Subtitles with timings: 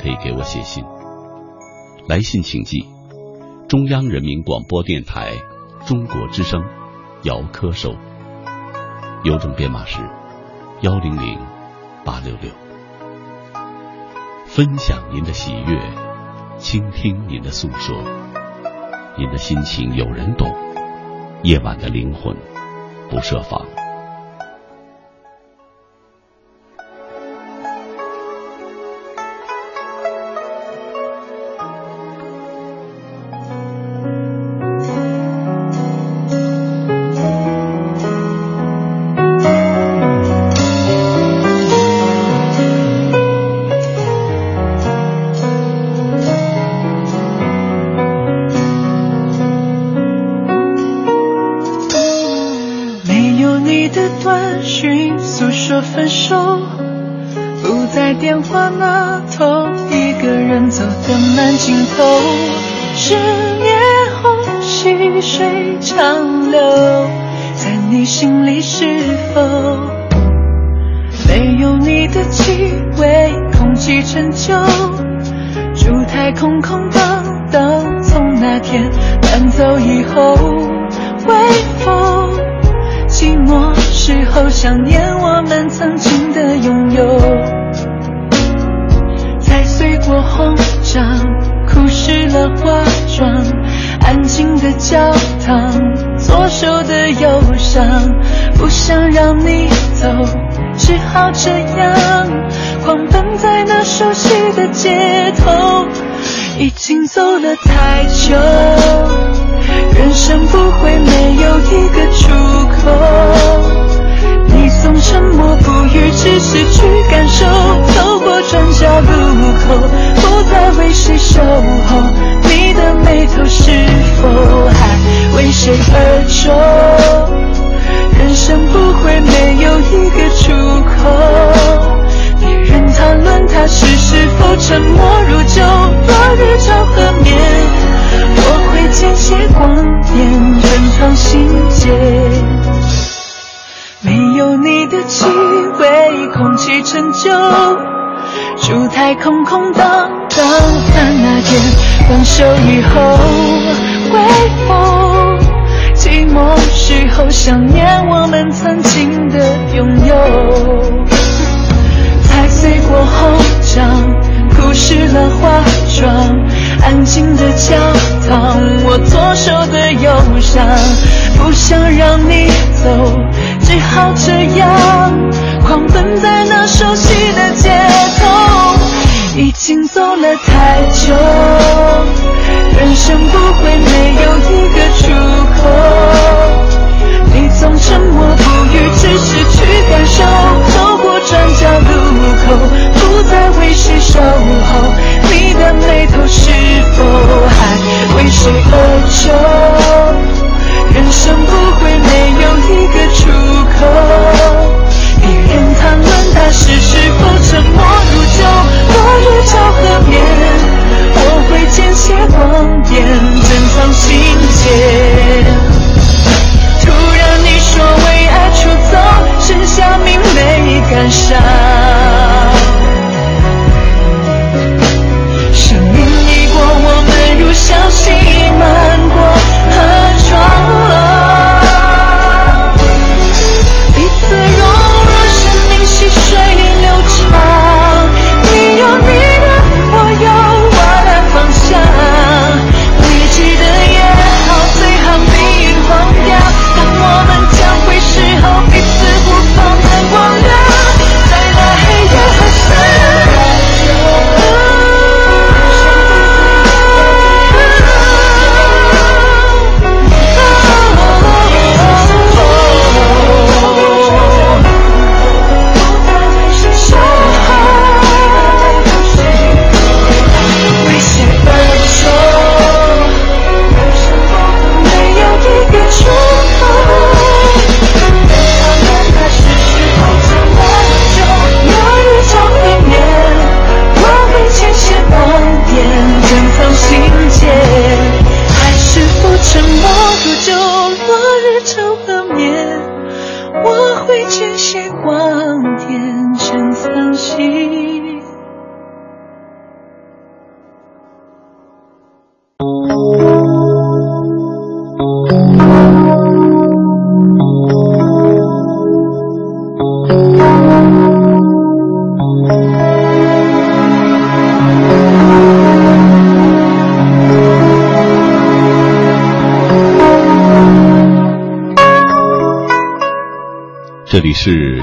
[0.00, 0.82] 可以给我写信。
[2.08, 2.86] 来信请寄
[3.68, 5.32] 中央人民广播电台
[5.84, 6.64] 中国之声
[7.24, 7.94] 姚科收，
[9.24, 10.00] 邮政编码是
[10.80, 11.38] 幺零零
[12.04, 12.50] 八六六。
[14.46, 15.78] 分享您的喜悦，
[16.56, 18.02] 倾听您的诉说，
[19.18, 20.50] 您的心情有人懂，
[21.42, 22.34] 夜晚的灵魂
[23.10, 23.66] 不设防。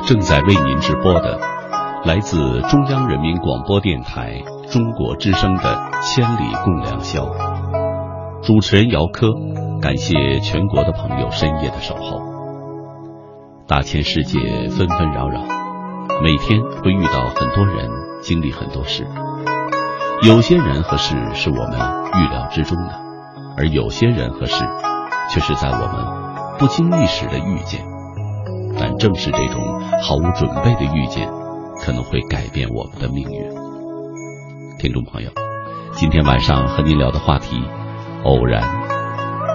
[0.07, 1.37] 正在为您直播的，
[2.05, 5.63] 来自中央人民广播电台中国之声的
[6.01, 7.25] 《千里共良宵》。
[8.41, 9.27] 主持人姚科，
[9.81, 12.21] 感谢全国的朋友深夜的守候。
[13.67, 14.39] 大千世界
[14.69, 15.41] 纷纷扰扰，
[16.23, 17.89] 每天会遇到很多人，
[18.21, 19.05] 经历很多事。
[20.23, 22.93] 有些人和事是我们预料之中的，
[23.57, 24.63] 而有些人和事
[25.33, 27.85] 却是在我们不经意时的遇见。
[28.97, 31.29] 正是这种毫无准备的遇见，
[31.81, 33.47] 可能会改变我们的命运。
[34.79, 35.29] 听众朋友，
[35.91, 37.61] 今天晚上和您聊的话题，
[38.23, 38.63] 偶然，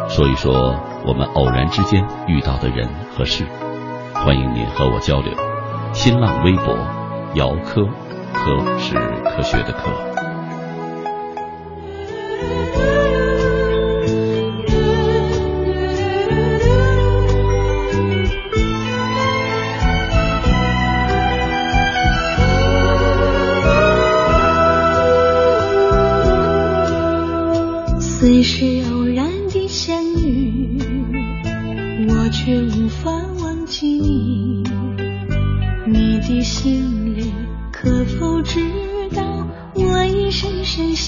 [0.09, 0.75] 说一说
[1.07, 3.45] 我们偶然之间遇到的人和事。
[4.15, 5.33] 欢迎您和我交流。
[5.93, 6.77] 新浪微博，
[7.35, 7.85] 姚科，
[8.33, 8.95] 科是
[9.25, 10.12] 科学的科。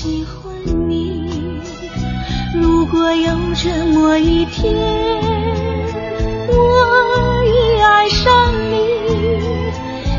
[0.04, 0.52] 喜欢
[0.86, 1.30] 你。
[2.60, 4.76] 如果有这么一天
[6.46, 8.84] 我已爱上你。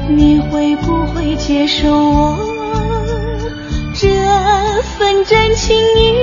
[0.10, 2.38] 你会不会接受我
[3.94, 4.08] 这
[4.98, 6.16] 份真情意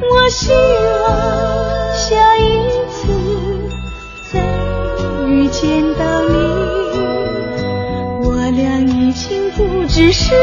[0.00, 3.06] 我希望下一次
[4.32, 4.40] 再
[5.28, 6.34] 遇见到你。
[8.26, 10.34] 我俩已经不只是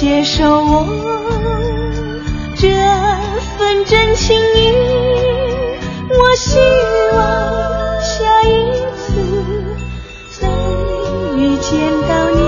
[0.00, 0.86] 接受我
[2.56, 2.70] 这
[3.58, 4.72] 份真情意
[6.08, 6.58] 我希
[7.12, 9.12] 望下一次
[10.40, 10.48] 再
[11.36, 11.70] 遇见
[12.08, 12.40] 到你。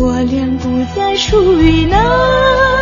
[0.00, 2.77] 我俩不再属于那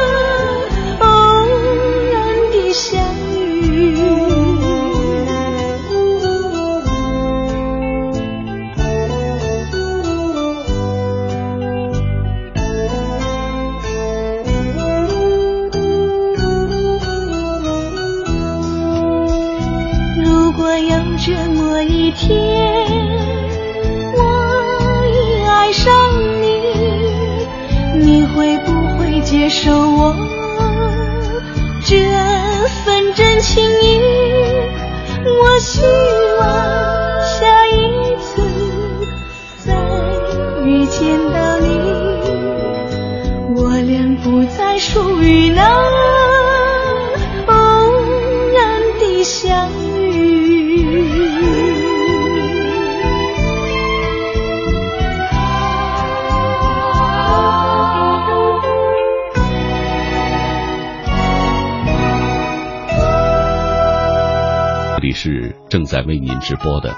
[65.96, 66.94] 在为您直播的，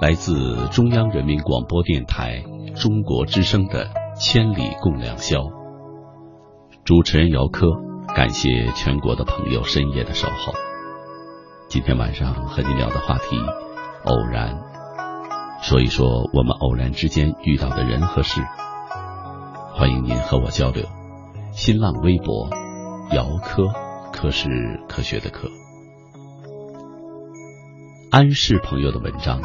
[0.00, 2.42] 来自中央人民广播电台
[2.74, 3.84] 中国之声的
[4.16, 5.38] 《千里共良宵》。
[6.84, 7.68] 主持人姚科，
[8.16, 10.52] 感谢全国的朋友深夜的守候。
[11.68, 13.36] 今天晚上和您聊的话题，
[14.02, 14.58] 偶然，
[15.62, 18.42] 说一说我们偶然之间遇到的人和事。
[19.74, 20.84] 欢迎您和我交流。
[21.52, 22.50] 新浪微博，
[23.12, 23.68] 姚科，
[24.12, 24.48] 科是
[24.88, 25.48] 科学的科。
[28.10, 29.38] 安氏朋友的文章：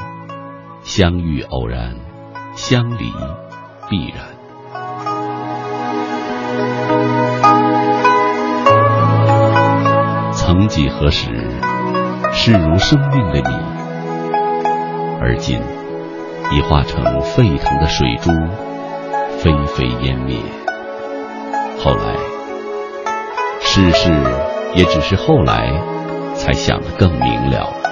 [0.84, 1.98] 相遇偶然，
[2.56, 3.12] 相离
[3.90, 4.24] 必然。
[10.32, 11.28] 曾几何时，
[12.32, 13.54] 视如生命的你，
[15.20, 15.60] 而今
[16.52, 18.32] 已化成沸腾的水珠，
[19.40, 20.38] 飞飞烟灭。
[21.84, 22.16] 后来，
[23.60, 24.10] 世事
[24.74, 25.70] 也只是后来
[26.34, 27.83] 才想得更明了。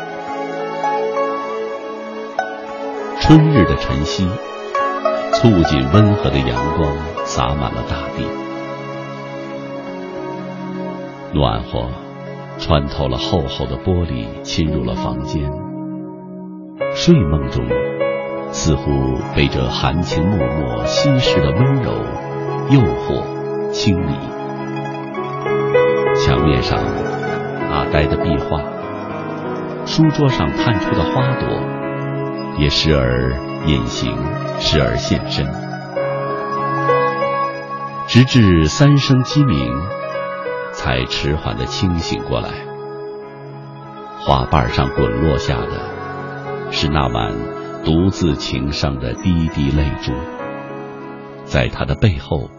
[3.32, 4.28] 春日的晨曦，
[5.32, 8.26] 促进温和的阳光洒满了大地，
[11.34, 11.88] 暖和
[12.58, 15.50] 穿透了厚厚的玻璃，侵入了房间。
[16.94, 17.66] 睡梦中，
[18.52, 18.92] 似乎
[19.34, 21.94] 被这含情脉脉、稀释的温柔
[22.70, 24.14] 诱惑、清理。
[26.18, 26.78] 墙面上
[27.72, 28.62] 阿呆的壁画，
[29.86, 31.81] 书桌上探出的花朵，
[32.58, 33.34] 也时而
[33.66, 34.16] 隐形，
[34.60, 35.46] 时而现身。
[38.08, 39.74] 直至三声鸡鸣，
[40.74, 42.50] 才迟缓的清醒过来。
[44.20, 47.34] 花瓣上滚落下的，是那晚
[47.84, 50.12] 独自情伤的滴滴泪珠。
[51.46, 52.50] 在他的背后，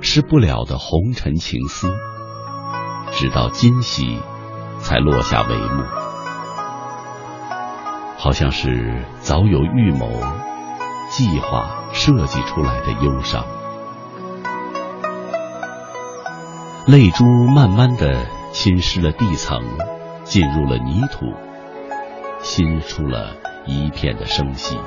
[0.00, 1.92] 是不了的红尘情思，
[3.12, 4.18] 直到今夕，
[4.80, 5.99] 才落下帷幕。
[8.22, 10.06] 好像是早有预谋、
[11.08, 13.42] 计划设计出来的忧伤。
[16.86, 19.58] 泪珠慢慢的侵蚀了地层，
[20.22, 21.32] 进入了泥土，
[22.40, 23.34] 新出了
[23.64, 24.78] 一片的生息。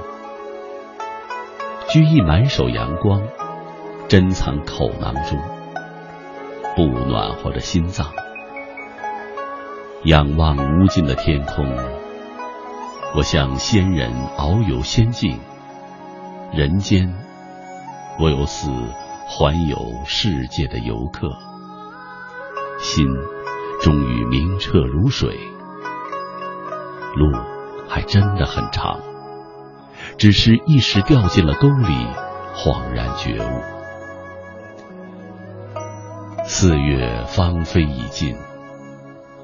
[1.90, 3.20] 居意满手阳光，
[4.08, 5.40] 珍藏口囊中，
[6.76, 8.06] 不暖和着心脏。
[10.04, 11.66] 仰望无尽的天空，
[13.16, 15.40] 我像仙人遨游仙境，
[16.52, 17.14] 人间，
[18.20, 18.72] 我又似
[19.28, 19.78] 环游
[20.08, 21.30] 世界的游客。
[22.80, 23.06] 心
[23.84, 25.38] 终于明澈如水，
[27.16, 27.40] 路
[27.88, 29.00] 还真的很长，
[30.18, 32.08] 只是一时掉进了沟里，
[32.56, 33.62] 恍然觉悟。
[36.46, 38.36] 四月芳菲已尽，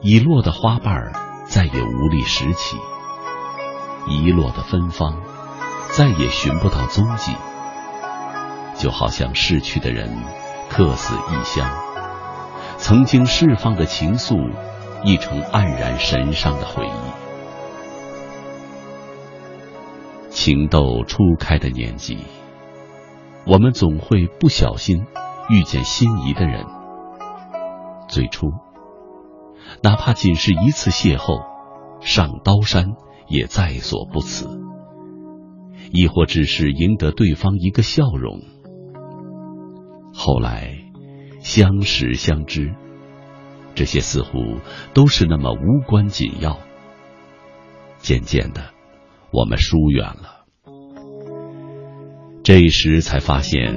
[0.01, 1.13] 已落的花瓣
[1.45, 2.77] 再也无力拾起，
[4.09, 5.21] 遗落的芬芳
[5.91, 7.31] 再也寻不到踪迹，
[8.75, 10.17] 就好像逝去的人
[10.69, 11.69] 客死异乡。
[12.77, 14.51] 曾经释放的情愫，
[15.03, 16.91] 亦成黯然神伤的回忆。
[20.29, 22.17] 情窦初开的年纪，
[23.45, 25.05] 我们总会不小心
[25.49, 26.65] 遇见心仪的人。
[28.07, 28.47] 最初，
[29.83, 31.43] 哪怕仅是一次邂逅，
[31.99, 32.95] 上刀山
[33.29, 34.47] 也在所不辞；
[35.91, 38.41] 亦或只是赢得对方一个笑容。
[40.13, 40.75] 后来。
[41.41, 42.75] 相识相知，
[43.73, 44.57] 这些似乎
[44.93, 46.59] 都是那么无关紧要。
[47.99, 48.61] 渐渐的，
[49.31, 50.45] 我们疏远了。
[52.43, 53.73] 这时才发现，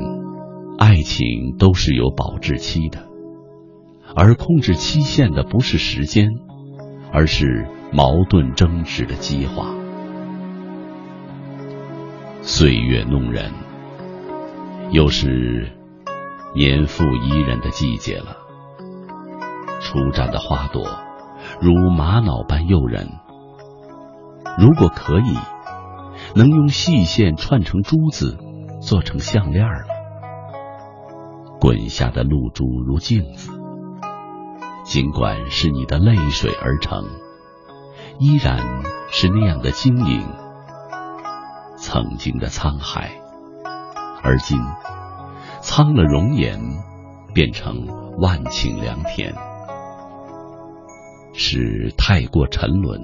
[0.76, 3.06] 爱情都是有保质期的，
[4.16, 6.28] 而控制期限的不是时间，
[7.12, 9.66] 而是矛盾争执的激化。
[12.40, 13.52] 岁月弄人，
[14.90, 15.70] 又是。
[16.54, 18.36] 年复一人的季节了，
[19.80, 20.86] 初绽的花朵
[21.62, 23.08] 如玛瑙般诱人。
[24.58, 25.34] 如果可以，
[26.34, 28.36] 能用细线串成珠子，
[28.82, 29.86] 做成项链了。
[31.58, 33.50] 滚下的露珠如镜子，
[34.84, 37.02] 尽管是你的泪水而成，
[38.22, 40.24] 依然是那样的晶莹。
[41.76, 43.10] 曾经的沧海，
[44.22, 44.60] 而今。
[45.60, 46.60] 苍了容颜，
[47.34, 47.88] 变成
[48.18, 49.34] 万顷良田，
[51.34, 53.00] 是太过沉沦，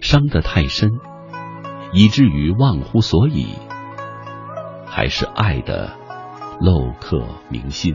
[0.00, 0.90] 伤得太深，
[1.92, 3.46] 以至于忘乎所以；
[4.84, 5.92] 还是爱的
[6.60, 7.94] 镂刻铭心，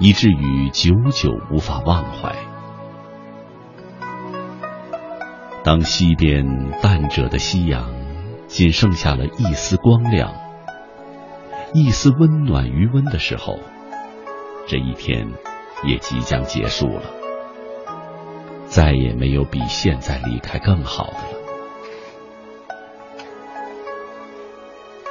[0.00, 2.34] 以至于久久无法忘怀。
[5.64, 7.88] 当西边淡者的夕阳，
[8.48, 10.34] 仅剩下了一丝光亮。
[11.72, 13.60] 一丝温暖余温的时候，
[14.66, 15.28] 这一天
[15.84, 17.04] 也即将结束了，
[18.66, 21.38] 再也没有比现在离开更好的了。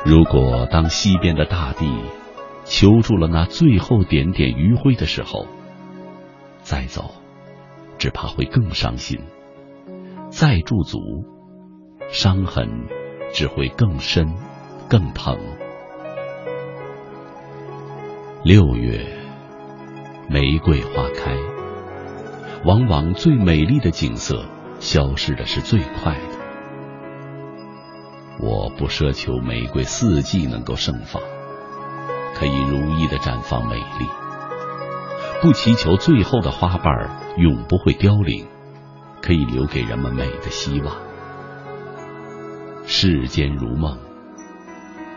[0.04, 1.88] 如果当西边的大地
[2.66, 5.48] 求助了那最后点点余晖的时候，
[6.62, 7.12] 再走，
[7.98, 9.22] 只怕会更伤心；
[10.32, 10.98] 再驻足，
[12.10, 12.88] 伤痕
[13.34, 14.34] 只会更深、
[14.90, 15.38] 更疼。
[18.42, 19.06] 六月，
[20.30, 21.36] 玫瑰花开。
[22.64, 24.46] 往往最美丽的景色，
[24.80, 26.22] 消失的是最快的。
[28.40, 31.22] 我不奢求玫瑰四季能够盛放，
[32.36, 34.08] 可以如意的绽放美丽；
[35.42, 36.94] 不祈求最后的花瓣
[37.38, 38.48] 永不会凋零，
[39.22, 40.96] 可以留给人们美的希望。
[42.86, 44.00] 世间如梦，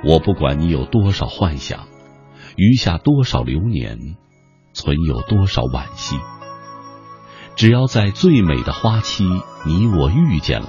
[0.04, 1.86] 我不管你有多少幻想。
[2.56, 4.16] 余下多少流年，
[4.72, 6.16] 存有多少惋惜。
[7.56, 9.24] 只要在最美的花期，
[9.64, 10.68] 你我遇见了，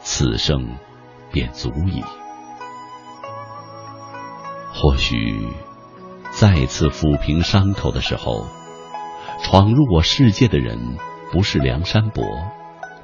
[0.00, 0.76] 此生
[1.32, 2.02] 便足矣。
[4.74, 5.46] 或许，
[6.30, 8.46] 再次抚平伤口的时候，
[9.42, 10.98] 闯入我世界的人，
[11.32, 12.24] 不是梁山伯，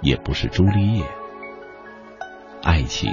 [0.00, 1.04] 也不是朱丽叶，
[2.62, 3.08] 爱情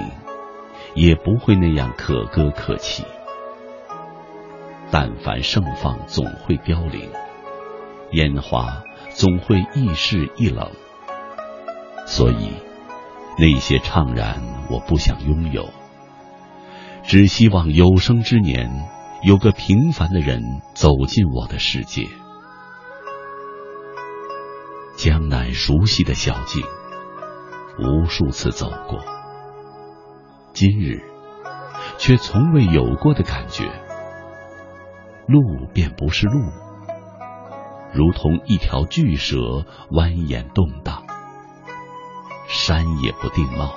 [0.95, 3.03] 也不会那样可歌可泣。
[4.89, 7.09] 但凡盛放，总会凋零；
[8.11, 10.71] 烟花总会易逝易冷。
[12.07, 12.49] 所以，
[13.37, 15.69] 那些怅然，我不想拥有。
[17.03, 18.87] 只希望有生之年，
[19.23, 20.41] 有个平凡的人
[20.73, 22.07] 走进我的世界。
[24.95, 26.63] 江南熟悉的小径，
[27.79, 28.99] 无数次走过，
[30.53, 31.01] 今日
[31.97, 33.65] 却从未有过的感觉。
[35.27, 35.41] 路
[35.73, 36.51] 便不是路，
[37.91, 39.37] 如同一条巨蛇
[39.89, 41.03] 蜿蜒动荡；
[42.47, 43.73] 山也不定貌。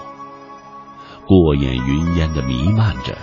[1.26, 3.16] 过眼云烟的弥漫着，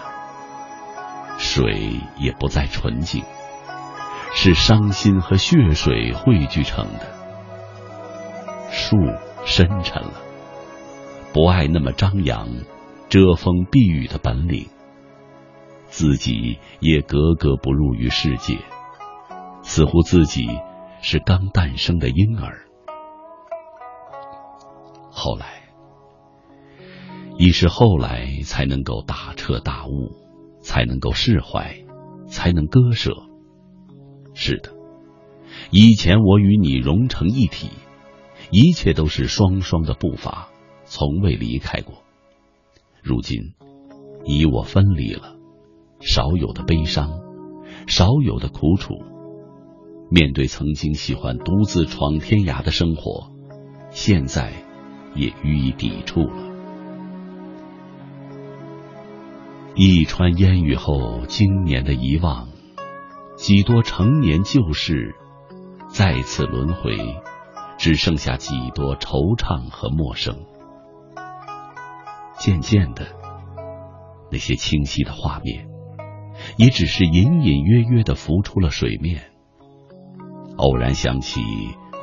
[1.38, 3.24] 水也不再纯净，
[4.34, 7.13] 是伤心和血水汇聚成的。
[8.74, 8.98] 树
[9.46, 10.14] 深沉了，
[11.32, 12.50] 不爱那么张扬，
[13.08, 14.66] 遮风避雨的本领，
[15.86, 18.58] 自己也格格不入于世界，
[19.62, 20.48] 似乎自己
[21.04, 22.66] 是刚诞生的婴儿。
[25.12, 25.62] 后来。
[27.40, 30.12] 已是后来才能够大彻大悟，
[30.62, 31.84] 才能够释怀，
[32.28, 33.12] 才能割舍。
[34.36, 34.70] 是的，
[35.72, 37.72] 以前我与你融成一体，
[38.56, 40.50] 一切都是双双的步伐，
[40.86, 42.04] 从未离开过。
[43.02, 43.56] 如今，
[44.24, 45.36] 你我分离了，
[46.00, 47.20] 少有的悲伤，
[47.88, 48.94] 少有的苦楚。
[50.12, 53.32] 面对曾经喜欢独自闯天涯的生活，
[53.90, 54.54] 现在
[55.16, 56.54] 也予以抵触了。
[59.74, 62.50] 一川烟雨后，经年的遗忘，
[63.36, 65.16] 几多成年旧事
[65.90, 66.96] 再次轮回，
[67.84, 70.46] 只剩下几多惆怅和陌生。
[72.38, 73.08] 渐渐的，
[74.32, 75.68] 那些清晰的画面，
[76.56, 79.34] 也只是隐隐约约的浮出了水面。
[80.56, 81.42] 偶然想起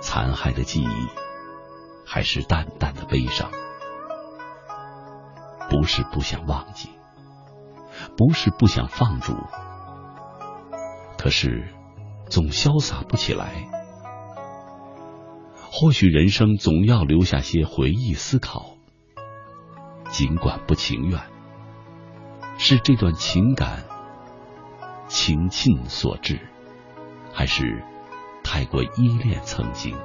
[0.03, 1.09] 残骸的记忆，
[2.07, 3.51] 还是淡淡的悲伤。
[5.71, 6.91] 不是不想忘记。
[8.19, 9.33] 不是不想放逐，
[11.17, 11.73] 可是
[12.29, 13.80] 总潇洒不起来。
[15.73, 18.77] 或许人生总要留下些回忆思考，
[20.11, 21.21] 尽管不情愿，
[22.59, 23.85] 是这段情感
[25.07, 26.41] 情尽所致，
[27.33, 27.85] 还是
[28.43, 29.97] 太过依恋曾经？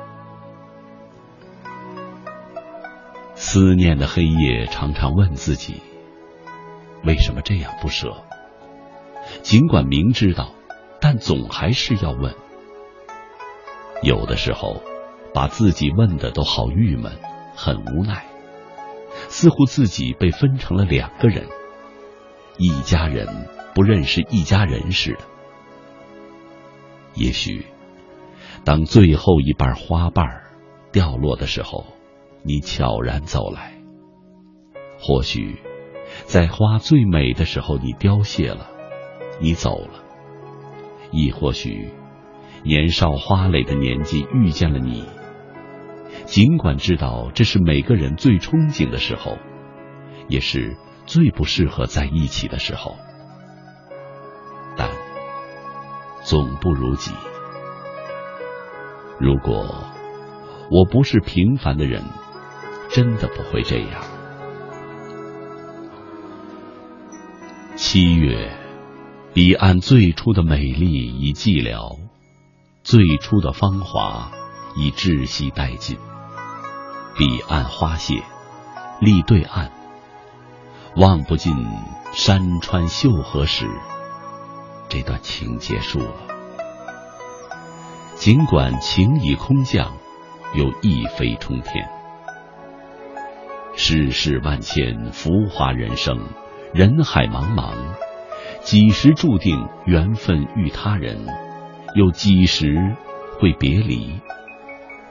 [3.34, 5.82] 思念的黑夜，常常问自己。
[7.04, 8.24] 为什么这样不舍？
[9.42, 10.54] 尽管明知道，
[11.02, 12.36] 但总还是要问。
[14.04, 14.84] 有的时候，
[15.36, 17.12] 把自己问的都好郁闷，
[17.58, 18.26] 很无奈，
[19.28, 21.46] 似乎自己被分成了两个人，
[22.58, 23.28] 一家人
[23.74, 25.20] 不认识一家人似的。
[27.16, 27.66] 也许，
[28.64, 30.26] 当最后一瓣花瓣
[30.94, 31.86] 掉落的时候，
[32.42, 33.74] 你悄然走来，
[34.98, 35.62] 或许。
[36.24, 38.68] 在花最美的时候，你凋谢了，
[39.42, 40.00] 你走了；
[41.12, 41.90] 亦或许，
[42.64, 45.04] 年少花蕾的年纪遇见了你。
[46.26, 49.38] 尽管知道这是每个人最憧憬的时候，
[50.28, 50.76] 也是
[51.06, 52.96] 最不适合在一起的时候，
[54.78, 54.90] 但
[56.24, 57.12] 总不如己。
[59.20, 59.84] 如果
[60.72, 62.04] 我不是平凡的人，
[62.90, 64.04] 真的不会这样。
[67.76, 68.52] 七月，
[69.34, 72.00] 彼岸最初的美丽已寂寥，
[72.84, 74.32] 最初的芳华
[74.76, 75.98] 已窒息殆尽。
[77.18, 78.22] 彼岸花谢，
[79.00, 79.72] 立对岸，
[80.96, 81.54] 望不尽
[82.12, 83.70] 山川秀河时，
[84.90, 86.14] 这段情结束了。
[88.16, 89.94] 尽管情已空降，
[90.54, 91.88] 又一飞冲天。
[93.76, 96.18] 世事万千，浮华人生。
[96.74, 97.74] 人海茫茫，
[98.62, 101.26] 几时注定缘分遇他人？
[101.94, 102.96] 又几时
[103.40, 104.20] 会别离？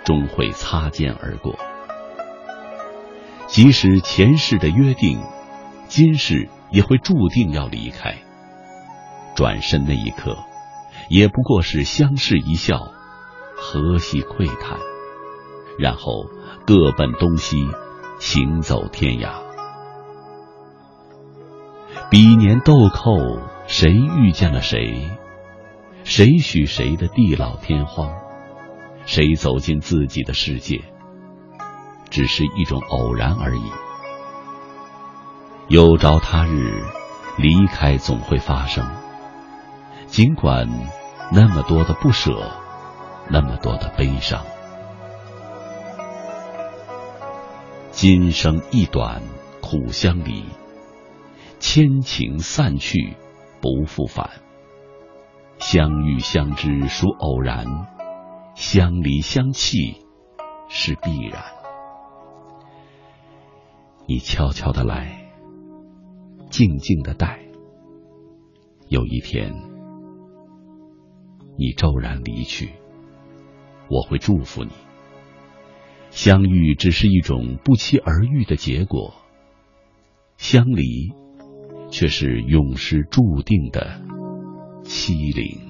[0.05, 1.57] 终会擦肩而过。
[3.47, 5.21] 即使前世的约定，
[5.87, 8.14] 今世也会注定要离开。
[9.37, 10.37] 转身那一刻，
[11.09, 12.79] 也不过是相视一笑，
[13.57, 14.79] 和气喟叹，
[15.79, 16.27] 然后
[16.67, 17.57] 各奔东西，
[18.19, 19.43] 行走天涯。
[22.11, 25.11] 彼年豆蔻，谁遇见了谁？
[26.05, 28.24] 谁许谁的地老天荒？
[29.07, 30.83] 谁走进自己的世界？
[32.11, 33.62] 只是一种偶然而已。
[35.69, 36.85] 有朝他日，
[37.38, 38.88] 离开总会发生。
[40.07, 40.69] 尽管
[41.33, 42.53] 那么多的不舍，
[43.29, 44.45] 那么多的悲伤。
[47.90, 49.23] 今生一短，
[49.61, 50.45] 苦相离。
[51.59, 53.17] 千情散去，
[53.61, 54.31] 不复返。
[55.59, 57.64] 相遇相知属偶然，
[58.55, 59.97] 相离相弃
[60.69, 61.43] 是必然。
[64.07, 65.31] 你悄悄的来，
[66.51, 67.40] 静静的待。
[68.88, 69.53] 有一天，
[71.59, 72.71] 你骤然离去，
[73.88, 74.71] 我会祝福你。
[76.11, 79.14] 相遇只是一种不期而遇的结果，
[80.37, 81.12] 相离。
[81.90, 84.01] 却是永世注定的
[84.83, 85.63] 凄凌。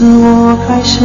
[0.00, 1.04] 自我开始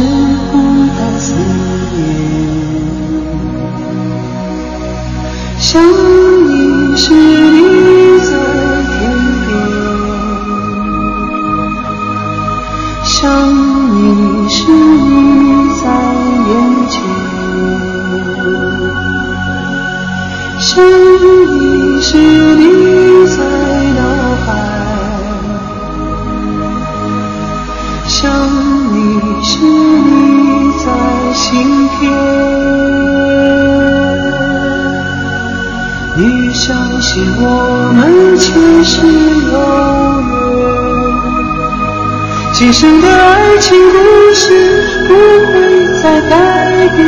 [46.96, 47.04] 改变。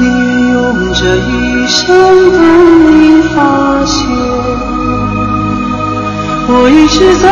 [0.00, 0.54] 宁愿用
[0.94, 1.82] 这一生
[2.32, 2.38] 等
[2.90, 2.92] 你
[3.34, 3.36] 发
[3.84, 3.94] 现，
[6.48, 7.24] 我一直在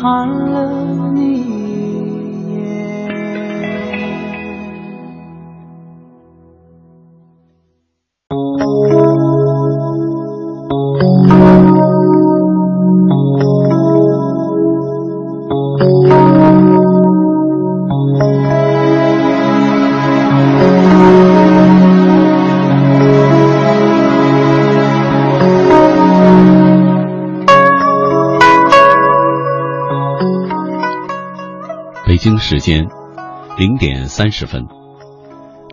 [0.00, 0.59] 看了
[32.30, 32.86] 北京时间
[33.58, 34.64] 零点三十分，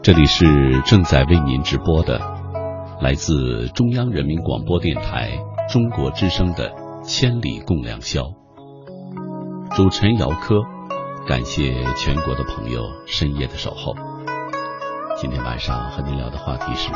[0.01, 2.19] 这里是正在为您直播的
[2.99, 5.37] 来自中央人民广播电台
[5.69, 6.71] 中国之声的
[7.03, 8.21] 《千里共良宵》。
[9.75, 10.55] 主持人姚科，
[11.27, 13.93] 感谢全国的朋友深夜的守候。
[15.15, 16.91] 今天晚上和您聊的话题是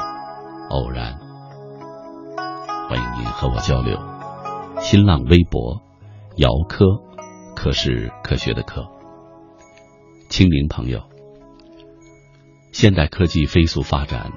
[0.72, 1.20] 偶然，
[2.90, 3.96] 欢迎您和我交流。
[4.80, 5.84] 新浪微博
[6.38, 6.84] 姚科，
[7.56, 8.88] 科是科学的科。
[10.32, 11.04] 清明朋友，
[12.72, 14.32] 现代科技飞速发展，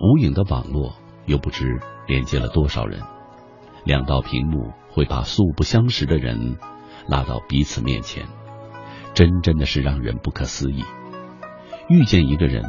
[0.00, 0.96] 无影的网络
[1.26, 3.00] 又不知连接了多少人。
[3.84, 6.56] 两道屏幕会把素不相识的人
[7.06, 8.26] 拉到彼此面前，
[9.14, 10.82] 真真的是让人不可思议。
[11.88, 12.64] 遇见一个人，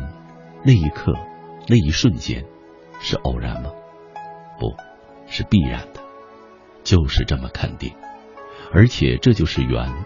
[0.63, 1.13] 那一刻，
[1.67, 2.45] 那一瞬间，
[2.99, 3.71] 是偶然吗？
[4.59, 4.75] 不，
[5.25, 6.01] 是必然的，
[6.83, 7.95] 就是这么肯定。
[8.71, 10.05] 而且这就是缘，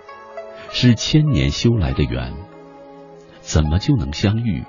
[0.71, 2.33] 是千年修来的缘。
[3.43, 4.63] 怎么就能相遇？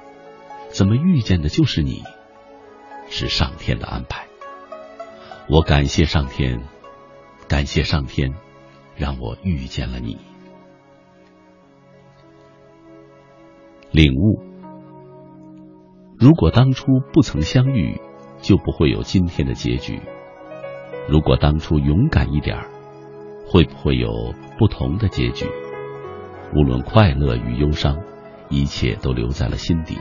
[0.70, 2.02] 怎么遇见的就是你？
[3.08, 4.26] 是上天的安排。
[5.48, 6.60] 我感谢上天，
[7.48, 8.34] 感谢上天，
[8.96, 10.18] 让我遇见了你。
[13.92, 14.42] 领悟：
[16.18, 18.00] 如果当初不曾相遇，
[18.40, 20.00] 就不会有今天的结局。
[21.08, 22.70] 如果当初勇敢一点儿，
[23.46, 25.46] 会不会有不同的结局？
[26.56, 28.02] 无论快乐与忧伤。
[28.55, 29.99] 一切都留在了心底。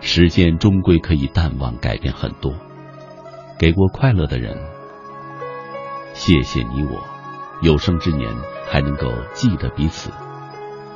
[0.00, 2.52] 时间终归可以淡忘，改变很多。
[3.58, 4.56] 给过快乐的人，
[6.14, 7.02] 谢谢你我，
[7.62, 8.30] 有生之年
[8.66, 10.10] 还能够记得彼此。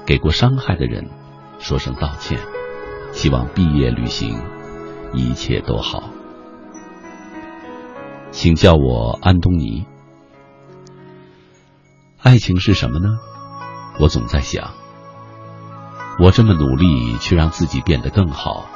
[0.07, 1.11] 给过伤害的人，
[1.59, 2.39] 说声道歉。
[3.13, 4.39] 希望毕业旅行
[5.13, 6.11] 一切都好。
[8.31, 9.87] 请叫我安东尼。
[12.21, 13.09] 爱情是什么呢？
[14.01, 14.84] 我总在想。
[16.21, 18.67] 我这么努力去让自己变得更好，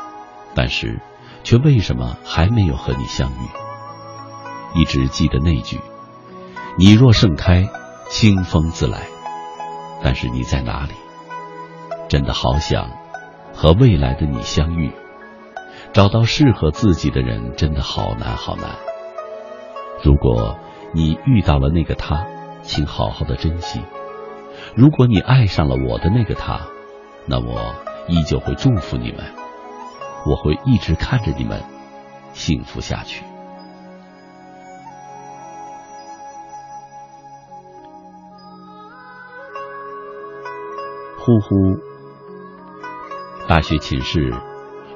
[0.55, 1.01] 但是，
[1.44, 4.79] 却为什么还没有和你相遇？
[4.81, 5.81] 一直记得那句
[6.77, 7.68] ：“你若盛开，
[8.11, 9.03] 清风自来。”
[10.03, 10.92] 但是你在哪里？
[12.09, 12.90] 真的好想
[13.55, 14.92] 和未来的你相遇。
[15.92, 18.77] 找到适合自己的人，真的好难好难。
[20.03, 20.59] 如果
[20.92, 22.27] 你遇到了那个他，
[22.62, 23.81] 请好好的珍惜；
[24.77, 26.61] 如果你爱上了我的那个他，
[27.31, 27.75] 那我
[28.09, 29.23] 依旧会祝福你们，
[30.25, 31.62] 我会一直看着你们
[32.33, 33.23] 幸福下去。
[41.19, 41.77] 呼呼，
[43.47, 44.33] 大学寝室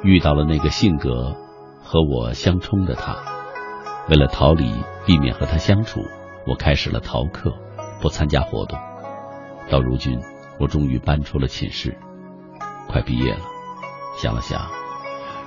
[0.03, 1.37] 遇到了那个性格
[1.83, 3.15] 和我相冲的他，
[4.09, 4.73] 为了逃离，
[5.05, 6.01] 避免和他相处，
[6.47, 7.53] 我开始了逃课，
[8.01, 8.79] 不参加活动。
[9.69, 10.19] 到如今，
[10.59, 11.95] 我终于搬出了寝室。
[12.89, 13.41] 快毕业了，
[14.17, 14.61] 想了想，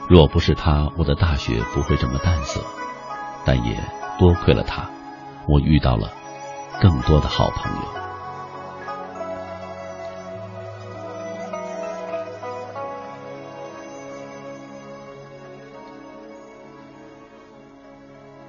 [0.10, 2.62] 若不是他，我的大学不会这么淡色。
[3.46, 3.78] 但也
[4.18, 4.90] 多亏了他，
[5.48, 6.10] 我遇到了
[6.82, 7.82] 更多的好朋友。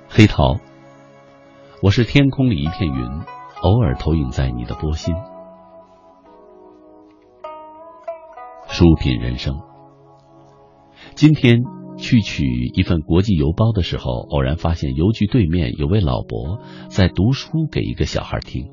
[0.08, 0.56] 黑桃，
[1.82, 3.20] 我是天空里一片云，
[3.60, 5.14] 偶尔投影在你的波心。
[8.78, 9.62] 书品人生，
[11.14, 11.62] 今天
[11.96, 16.60] 去取一份国际邮包的时候，偶然发现邮局对面有位老伯
[16.90, 18.68] 在读书给一个小孩听，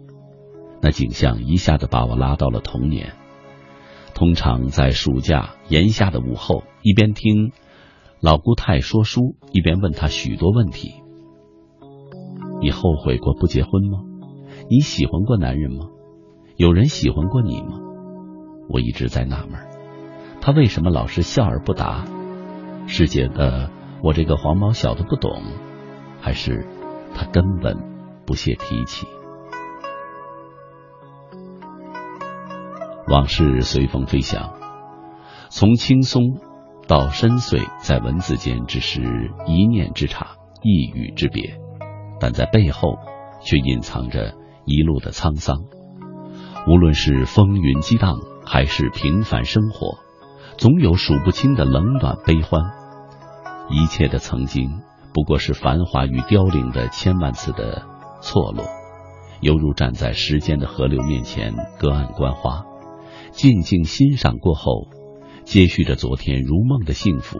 [0.82, 3.14] 那景象一下子把我拉到了童年。
[4.14, 7.54] 通常在暑假炎夏的午后，一边听
[8.20, 10.96] 老姑太说书，一边问他许多问题。
[12.60, 14.00] 你后悔过不结婚吗？
[14.70, 15.86] 你喜欢过男人吗？
[16.58, 17.80] 有人喜欢过你吗？
[18.68, 19.62] 我一直在纳闷，
[20.46, 22.04] 他为什么老是笑而不答？
[22.86, 25.42] 是觉得我这个黄毛小子不懂，
[26.20, 26.68] 还是
[27.16, 27.78] 他根本
[28.26, 29.08] 不屑提起？
[33.08, 34.52] 往事随风飞翔，
[35.48, 36.42] 从轻松
[36.90, 41.58] 到深邃，在文字间只是一念之差，一语之别，
[42.20, 42.98] 但在背后
[43.40, 44.34] 却隐藏着
[44.66, 45.64] 一路的沧桑。
[46.68, 50.00] 无论是风云激荡，还是平凡生活，
[50.58, 52.62] 总有数不清的冷暖悲欢。
[53.70, 54.82] 一切的曾经，
[55.14, 57.84] 不过是繁华与凋零的千万次的
[58.22, 58.66] 错落，
[59.42, 62.64] 犹如站在时间的河流面前，隔岸观花。
[63.32, 64.88] 静静欣赏过后，
[65.44, 67.40] 接续着昨天如梦的幸福，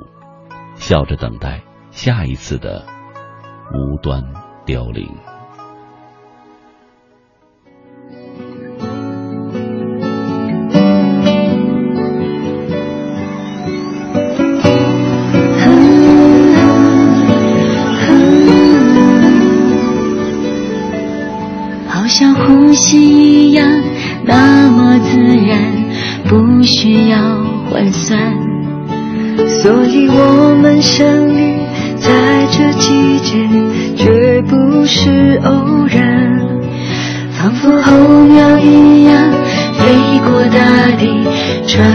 [0.76, 2.84] 笑着等待下一次的
[3.74, 4.24] 无端
[4.66, 5.08] 凋零。
[22.84, 23.66] 夕阳，
[24.26, 25.18] 那么自
[25.48, 25.84] 然。
[26.26, 27.18] 不需要
[27.70, 28.18] 换算，
[29.62, 31.54] 所以我们相遇
[31.98, 32.10] 在
[32.50, 33.48] 这季节，
[33.96, 36.40] 绝不是偶然。
[37.38, 39.32] 仿佛候鸟一样
[39.78, 39.84] 飞
[40.26, 41.06] 过大地，
[41.68, 41.86] 穿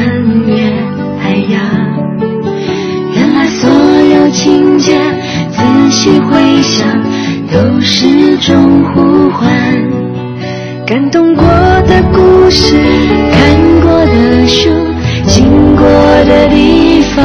[0.47, 0.71] 越
[1.19, 1.59] 海洋。
[3.17, 5.01] 原来所有情节，
[5.51, 6.87] 仔细回想，
[7.51, 9.88] 都是种呼唤。
[10.89, 11.45] 感动过
[11.87, 12.75] 的故事，
[13.31, 14.71] 看过的书，
[15.27, 15.87] 经过
[16.25, 17.23] 的地方，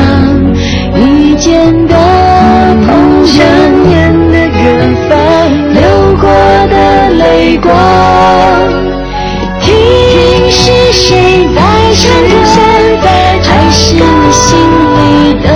[0.97, 1.95] 遇见的
[2.85, 3.41] 碰想
[3.87, 5.15] 念的远方，
[5.75, 5.81] 流
[6.19, 6.29] 过
[6.67, 7.71] 的泪光。
[9.61, 9.71] 听
[10.51, 11.61] 是谁在
[11.93, 12.11] 唱
[13.01, 13.07] 歌，
[13.43, 14.01] 还是你
[14.33, 15.47] 心里的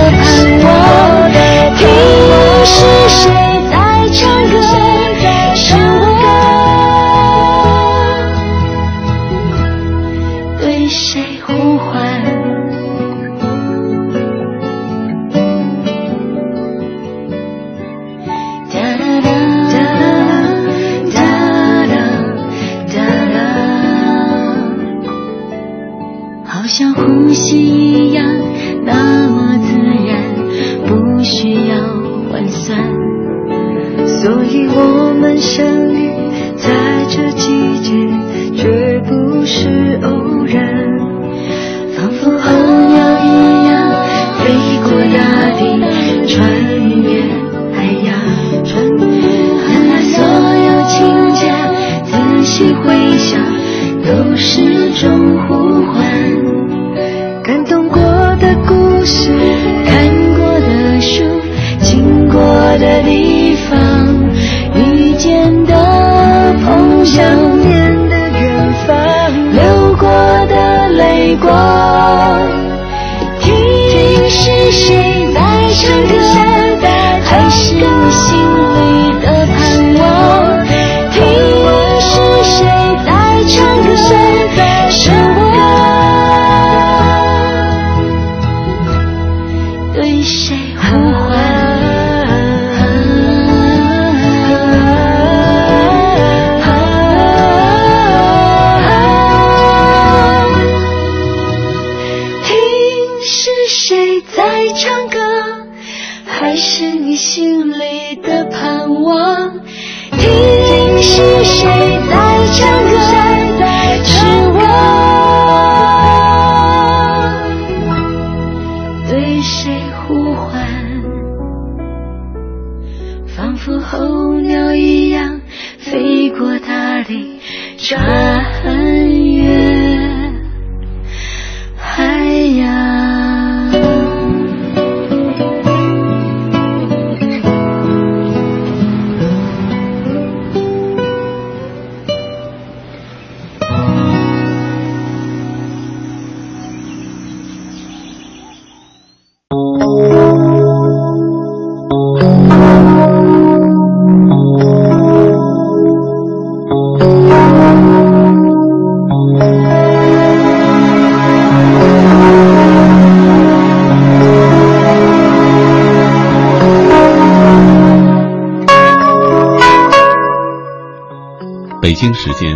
[171.98, 172.56] 北京时间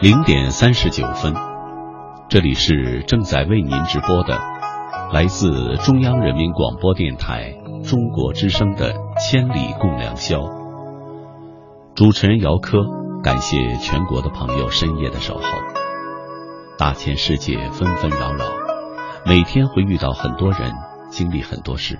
[0.00, 1.34] 零点三十九分，
[2.28, 4.38] 这里是正在为您直播的，
[5.12, 10.38] 来自中央人民广播电台中国之声的《千里共良宵》。
[11.96, 12.78] 主持人姚科，
[13.24, 15.42] 感谢全国的朋友深夜的守候。
[16.78, 18.44] 大千世界纷纷扰扰，
[19.26, 20.72] 每天会遇到很多人，
[21.10, 21.98] 经历很多事。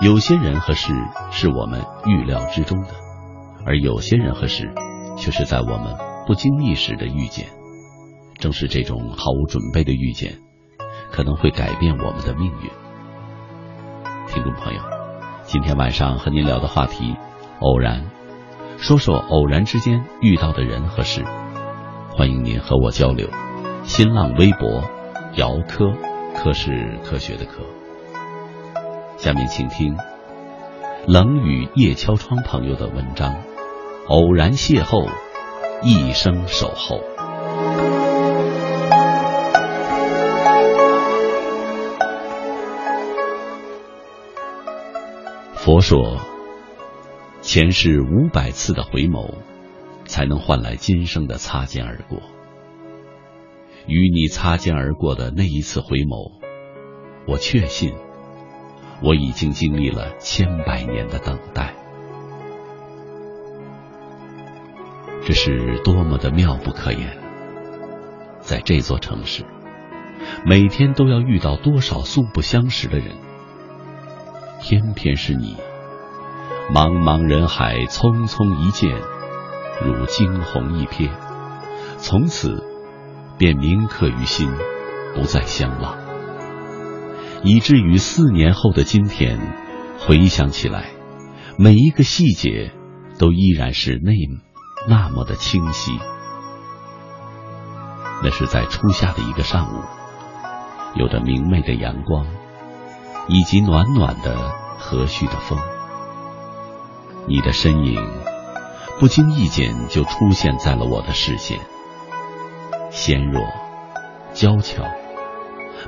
[0.00, 0.94] 有些人和事
[1.32, 2.90] 是我们预料之中的，
[3.66, 4.72] 而有些人和事。
[5.16, 5.96] 却是在我们
[6.26, 7.46] 不经意时的遇见，
[8.38, 10.38] 正是这种毫无准备的遇见，
[11.10, 12.70] 可能会改变我们的命运。
[14.28, 14.80] 听众朋友，
[15.44, 17.14] 今天晚上和您聊的话题，
[17.60, 18.10] 偶然，
[18.76, 21.24] 说说偶然之间遇到的人和事，
[22.10, 23.28] 欢迎您和我交流。
[23.84, 24.82] 新浪微博，
[25.36, 25.92] 姚科，
[26.34, 27.62] 科是科学的科。
[29.16, 29.96] 下面请听
[31.06, 33.36] 冷雨夜敲窗朋友的文章。
[34.08, 35.10] 偶然邂逅，
[35.82, 37.00] 一生守候。
[45.56, 46.20] 佛说，
[47.42, 49.34] 前世五百次的回眸，
[50.04, 52.20] 才能换来今生的擦肩而过。
[53.88, 56.30] 与你擦肩而过的那一次回眸，
[57.26, 57.92] 我确信，
[59.02, 61.74] 我已经经历了千百年的等待。
[65.26, 67.18] 这是多么的妙不可言！
[68.40, 69.42] 在这座城市，
[70.44, 73.08] 每天都要遇到多少素不相识的人，
[74.62, 75.56] 偏偏是你。
[76.72, 78.96] 茫茫人海，匆匆一见，
[79.84, 81.10] 如惊鸿一瞥，
[81.98, 82.62] 从此
[83.36, 84.48] 便铭刻于心，
[85.16, 85.96] 不再相忘。
[87.42, 89.40] 以至于四年后的今天，
[89.98, 90.90] 回想起来，
[91.58, 92.70] 每一个细节
[93.18, 94.12] 都依然是那。
[94.88, 95.98] 那么的清晰，
[98.22, 99.82] 那是在初夏的一个上午，
[100.94, 102.24] 有着明媚的阳光，
[103.26, 104.36] 以及暖暖的
[104.78, 105.58] 和煦的风。
[107.26, 108.00] 你的身影
[109.00, 111.58] 不经意间就出现在了我的视线，
[112.90, 113.42] 纤弱、
[114.32, 114.84] 娇俏，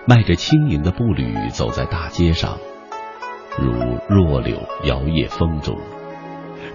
[0.09, 2.59] 迈着轻盈的步履走在大街上，
[3.57, 3.72] 如
[4.09, 5.78] 弱柳摇曳风中，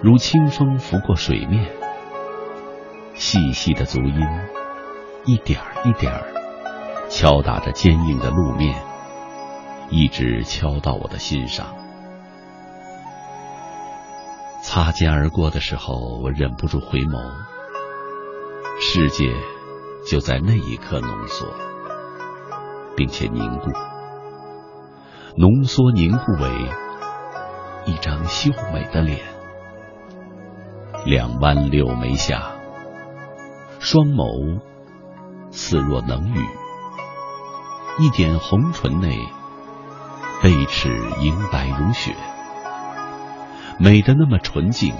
[0.02, 1.83] 如清风拂过水面。
[3.14, 4.26] 细细的足音，
[5.24, 6.26] 一点儿一点儿
[7.08, 8.82] 敲打着坚硬的路面，
[9.88, 11.66] 一直敲到我的心上。
[14.62, 17.30] 擦肩而过的时候，我忍不住回眸，
[18.80, 19.32] 世界
[20.08, 21.46] 就在那一刻浓缩，
[22.96, 23.70] 并且凝固，
[25.36, 26.50] 浓缩凝固为
[27.86, 29.20] 一张秀美的脸，
[31.04, 32.53] 两弯柳眉下。
[33.84, 34.60] 双眸
[35.50, 36.48] 似若能语，
[37.98, 39.18] 一点红唇内，
[40.42, 40.88] 贝齿
[41.20, 42.14] 莹白如雪，
[43.78, 44.94] 美得那么纯净，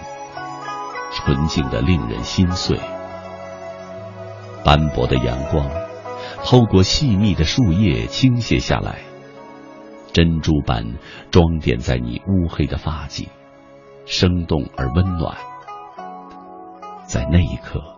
[1.12, 2.78] 纯净的令人心碎。
[4.66, 5.66] 斑驳的阳光
[6.44, 8.98] 透过细密的树叶倾泻下来，
[10.12, 10.84] 珍珠般
[11.30, 13.28] 装点在你乌黑的发髻，
[14.04, 15.38] 生动而温暖。
[17.06, 17.93] 在那一刻。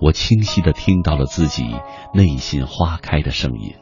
[0.00, 1.64] 我清晰的听到了自己
[2.12, 3.74] 内心花开的声音。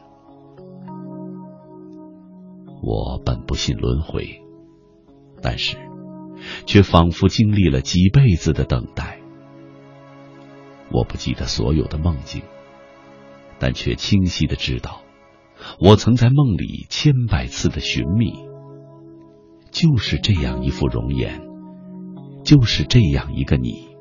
[2.81, 4.41] 我本不信轮回，
[5.41, 5.77] 但是
[6.65, 9.19] 却仿佛经历了几辈子的等待。
[10.91, 12.43] 我不记得所有的梦境，
[13.57, 15.01] 但却清晰的知道，
[15.79, 18.33] 我曾在梦里千百次的寻觅，
[19.71, 21.41] 就是这样一副容颜，
[22.43, 23.94] 就是这样一个你。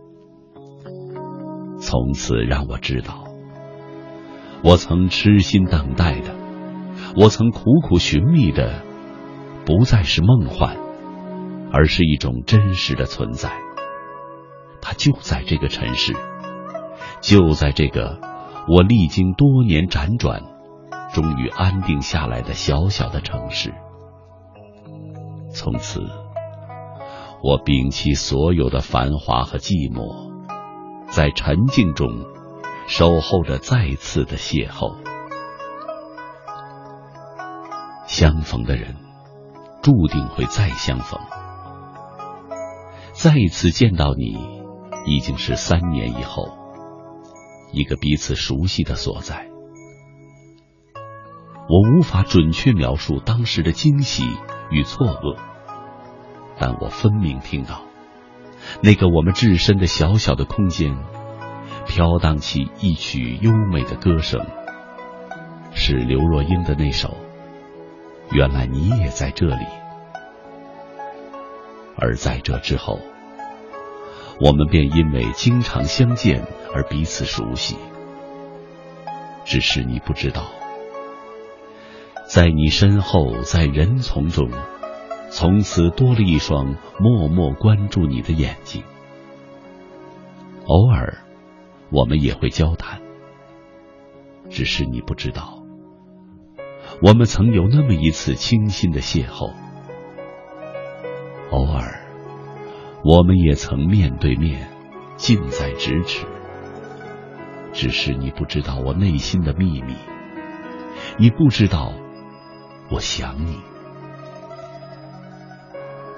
[1.84, 3.24] 从此让我知道，
[4.64, 6.34] 我曾痴心等待的，
[7.14, 8.82] 我曾苦苦寻觅的，
[9.66, 10.78] 不再是梦幻，
[11.70, 13.52] 而是一种真实的存在。
[14.80, 16.14] 它就在这个城市，
[17.20, 18.18] 就在这个
[18.66, 20.42] 我历经多年辗转，
[21.12, 23.74] 终于安定下来的小小的城市。
[25.52, 26.00] 从此，
[27.42, 30.33] 我摒弃所有的繁华和寂寞。
[31.14, 32.24] 在沉静中，
[32.88, 34.96] 守候着再次的邂逅。
[38.04, 38.96] 相逢的人，
[39.80, 41.20] 注定会再相逢。
[43.12, 44.36] 再一次见到你，
[45.06, 46.48] 已经是三年以后，
[47.70, 49.46] 一个彼此熟悉的所在。
[51.68, 54.24] 我无法准确描述当时的惊喜
[54.68, 55.38] 与错愕，
[56.58, 57.82] 但我分明听到。
[58.80, 60.96] 那个我们置身的小小的空间，
[61.86, 64.44] 飘荡起一曲优美的歌声，
[65.72, 67.08] 是刘若英的那首
[68.30, 69.54] 《原来你也在这里》。
[71.96, 73.00] 而在这之后，
[74.40, 76.44] 我们便因为经常相见
[76.74, 77.76] 而彼此熟悉。
[79.44, 80.46] 只是你不知道，
[82.26, 84.50] 在你身后，在人丛中。
[85.34, 88.84] 从此多了一双默默关注你的眼睛。
[90.64, 91.24] 偶尔，
[91.90, 93.02] 我们也会交谈，
[94.48, 95.64] 只是你不知道，
[97.02, 99.50] 我们曾有那么一次倾心的邂逅。
[101.50, 102.06] 偶尔，
[103.04, 104.68] 我们也曾面对面，
[105.16, 106.24] 近在咫尺，
[107.72, 109.96] 只是你不知道我内心的秘密，
[111.18, 111.92] 你不知道，
[112.88, 113.58] 我想你。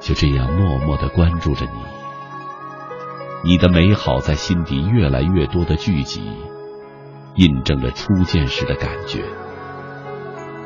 [0.06, 1.66] 就这样默默的关注着
[3.42, 6.22] 你，你的美好在心底越来越多的聚集，
[7.34, 9.24] 印证了初见时的感觉。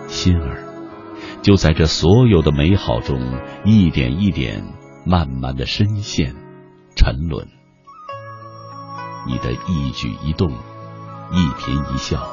[0.09, 0.62] 心儿
[1.41, 3.18] 就在这所有的美好中，
[3.64, 4.62] 一点一点
[5.07, 6.34] 慢慢的深陷、
[6.95, 7.49] 沉沦。
[9.26, 12.28] 你的一举一动，一颦一笑，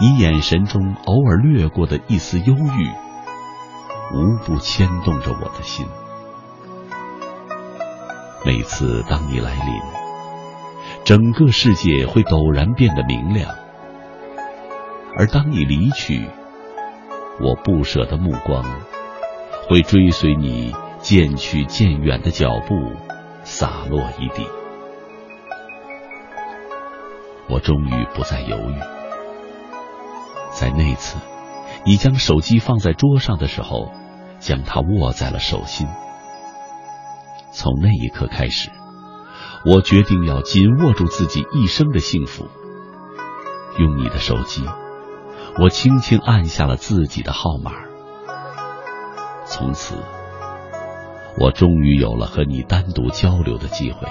[0.00, 3.01] 你眼神中偶尔掠过的一丝忧郁。
[4.12, 5.86] 无不牵动着我的心。
[8.44, 9.80] 每次当你来临，
[11.04, 13.48] 整个世界会陡然变得明亮；
[15.16, 16.28] 而当你离去，
[17.40, 18.64] 我不舍的目光
[19.68, 22.74] 会追随你渐去渐远的脚步，
[23.44, 24.46] 洒落一地。
[27.48, 28.74] 我终于不再犹豫，
[30.50, 31.18] 在那次
[31.84, 33.90] 你将手机放在桌上的时候。
[34.42, 35.86] 将它握在了手心。
[37.52, 38.70] 从那一刻开始，
[39.64, 42.48] 我决定要紧握住自己一生的幸福。
[43.78, 44.64] 用你的手机，
[45.60, 47.70] 我轻轻按下了自己的号码。
[49.46, 49.94] 从此，
[51.38, 54.08] 我终于有了和你单独交流的机会。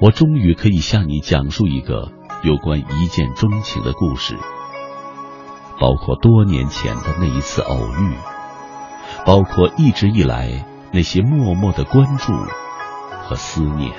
[0.00, 2.10] 我终于可以向你讲述一个
[2.44, 4.38] 有关一见钟情的故事，
[5.80, 8.14] 包括多年前的那一次偶遇。
[9.26, 12.32] 包括一直以来那些默默的关注
[13.22, 13.92] 和思念，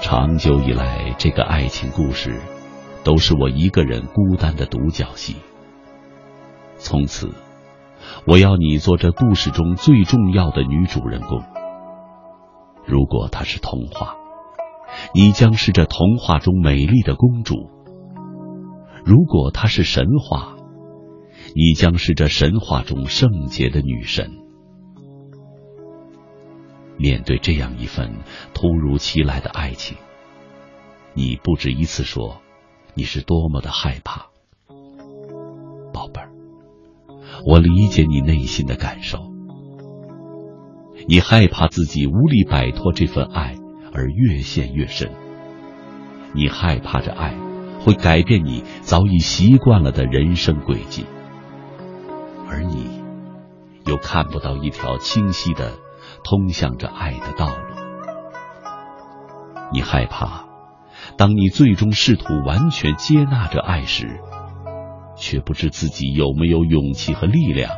[0.00, 2.40] 长久以来，这个爱情故事
[3.02, 5.36] 都是我一个人孤单的独角戏。
[6.76, 7.34] 从此，
[8.24, 11.42] 我要你做这故事中最重要的女主人公。
[12.86, 14.14] 如果它是童话，
[15.12, 17.54] 你将是这童话中美丽的公主；
[19.06, 20.56] 如果她是神话，
[21.54, 24.32] 你将是这神话中圣洁的女神。
[26.98, 28.16] 面对这样一份
[28.52, 29.96] 突如其来的爱情，
[31.14, 32.42] 你不止一次说，
[32.94, 34.26] 你是多么的害怕，
[35.92, 36.32] 宝贝儿。
[37.46, 39.30] 我理解你内心的感受，
[41.06, 43.54] 你害怕自己无力摆脱这份爱
[43.92, 45.12] 而越陷越深，
[46.34, 47.36] 你害怕着爱
[47.86, 51.06] 会改变你早已习惯了的人生轨迹。
[52.48, 53.00] 而你，
[53.84, 55.78] 又看不到一条清晰的
[56.24, 57.54] 通向着爱的道路。
[59.72, 60.46] 你害怕，
[61.16, 64.18] 当你最终试图完全接纳着爱时，
[65.16, 67.70] 却不知自己有没有勇气和力量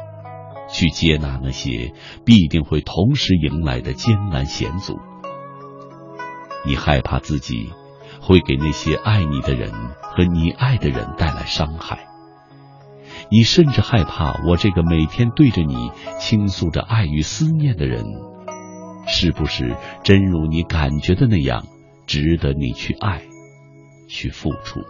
[0.70, 1.92] 去接纳那些
[2.24, 4.98] 必定会同时迎来的艰难险阻。
[6.64, 7.70] 你害怕自己
[8.28, 9.72] 会给那些爱你的人
[10.02, 12.06] 和你爱的人带来伤害。
[13.30, 18.04] 你甚至害怕，我这个每天对着你倾诉着爱与思念的人，
[19.06, 19.74] 是不是
[20.04, 21.64] 真如你感觉的那样，
[22.06, 23.22] 值得你去爱，
[24.08, 24.80] 去付出？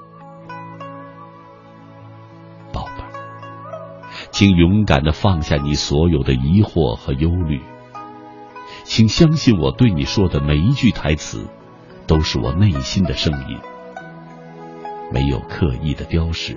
[2.72, 3.05] 宝贝，
[4.32, 7.61] 请勇敢的放下你所有的疑惑和忧虑，
[8.82, 11.49] 请相信我对你说的每一句台词，
[12.09, 13.61] 都是我内心的声音，
[15.12, 16.56] 没有刻意的雕饰。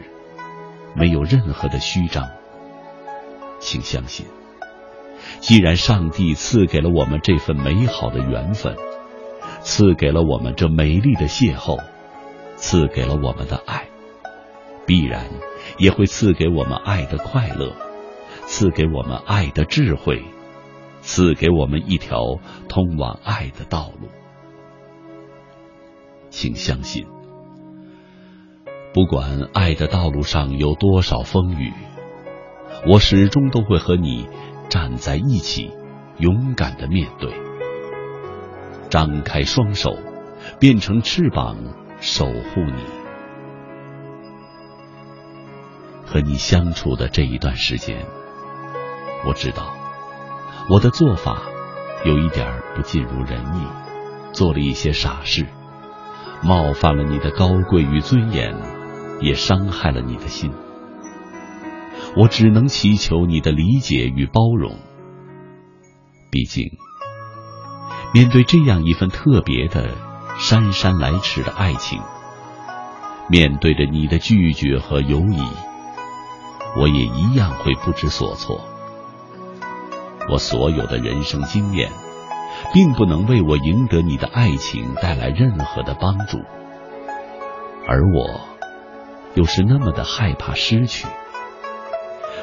[0.93, 2.31] 没有任何的虚张，
[3.59, 4.25] 请相信，
[5.39, 8.75] 既然上帝赐给了我们这份美好的缘分，
[9.61, 11.81] 赐给了我们这美丽的邂逅，
[12.57, 13.87] 赐给了我们的爱，
[14.85, 15.27] 必然
[15.77, 17.73] 也会赐给我们爱的快乐，
[18.45, 20.25] 赐给我们爱的智慧，
[20.99, 22.19] 赐给我们一条
[22.67, 24.09] 通往爱的道路。
[26.31, 27.05] 请相信。
[28.93, 31.71] 不管爱的道路上有多少风雨，
[32.87, 34.27] 我始终都会和你
[34.69, 35.71] 站在一起，
[36.17, 37.31] 勇敢的面对，
[38.89, 39.95] 张开双手，
[40.59, 41.57] 变成翅膀，
[41.99, 42.83] 守护你。
[46.05, 48.05] 和你相处的这一段时间，
[49.25, 49.73] 我知道
[50.69, 51.43] 我的做法
[52.03, 53.67] 有一点不尽如人意，
[54.33, 55.47] 做了一些傻事，
[56.43, 58.55] 冒犯了你的高贵与尊严，
[59.19, 60.51] 也伤害了你的心。
[62.17, 64.77] 我只能祈求你的理解与包容。
[66.31, 66.71] 毕竟，
[68.13, 69.89] 面对这样一份特别的、
[70.39, 72.01] 姗姗来迟的爱情，
[73.29, 75.47] 面对着你的拒绝和犹疑，
[76.79, 78.61] 我也一样会不知所措。
[80.29, 81.91] 我所有的人生经验，
[82.73, 86.39] 并不能为我赢得你的爱情带来任何的帮助，
[87.87, 88.41] 而我
[89.33, 91.07] 又是那么的害怕失去。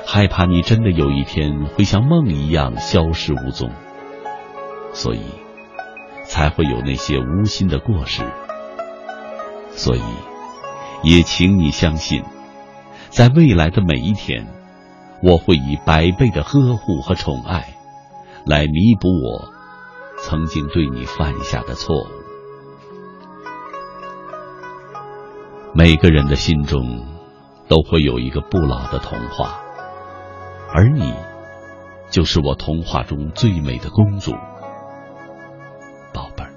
[0.07, 3.71] 害怕你真的有一天会像梦一样消失无踪，
[4.93, 5.21] 所以
[6.25, 8.23] 才会有那些无心的过失。
[9.71, 10.03] 所以，
[11.03, 12.25] 也请你相信，
[13.11, 14.47] 在未来的每一天，
[15.23, 17.69] 我会以百倍的呵护和宠爱，
[18.45, 19.53] 来弥补我
[20.21, 22.07] 曾经对你犯下的错误。
[25.75, 27.07] 每个人的心中
[27.69, 29.61] 都会有一个不老的童话。
[30.75, 31.15] 而你，
[32.11, 34.33] 就是我童话中最美的公主，
[36.13, 36.53] 宝贝儿，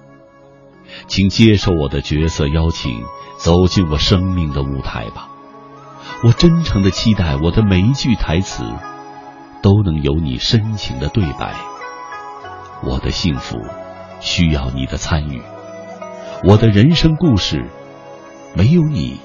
[1.07, 3.03] 请接受我的角色邀请，
[3.37, 5.29] 走进我生命的舞台吧。
[6.23, 8.63] 我真诚的期待，我的每一句台词
[9.61, 11.55] 都能有你深情的对白。
[12.83, 13.57] 我的幸福
[14.19, 15.41] 需要你的参与，
[16.43, 17.63] 我的人生故事
[18.55, 19.19] 没有你，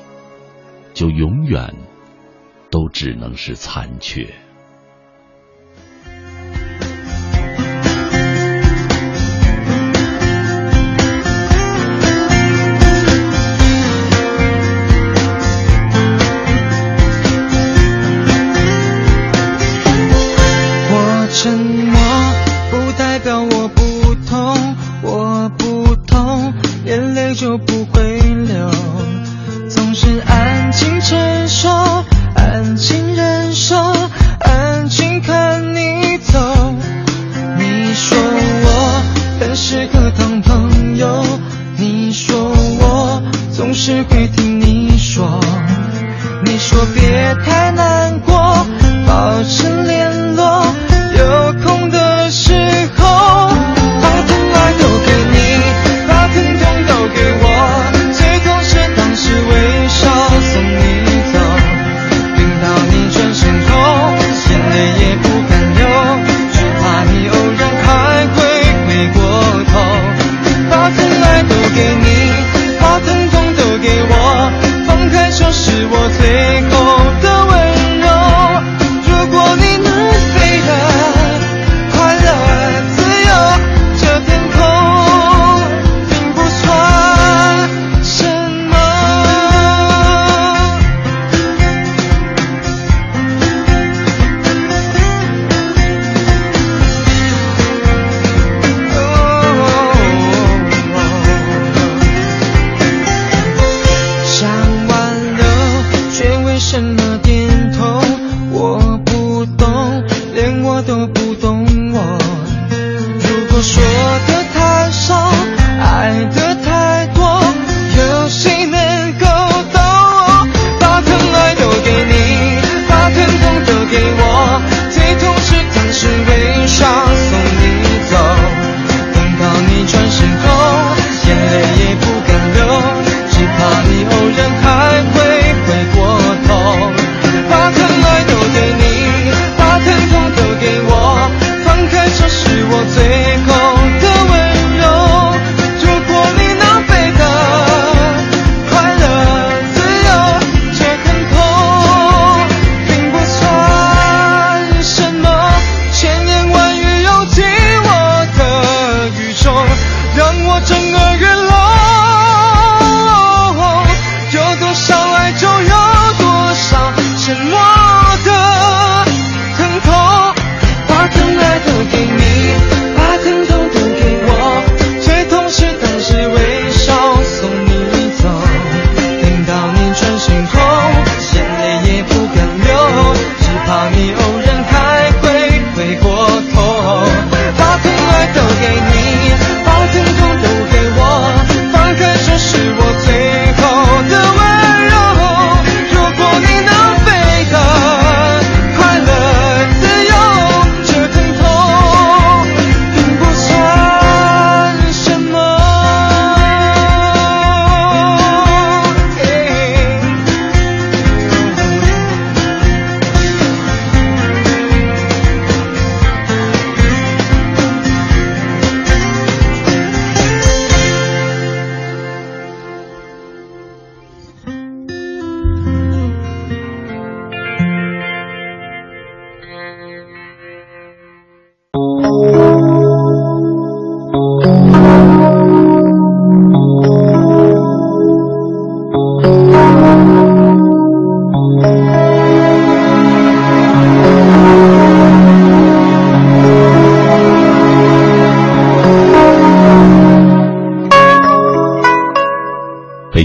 [0.93, 1.75] 就永远
[2.71, 4.35] 都只能是残缺。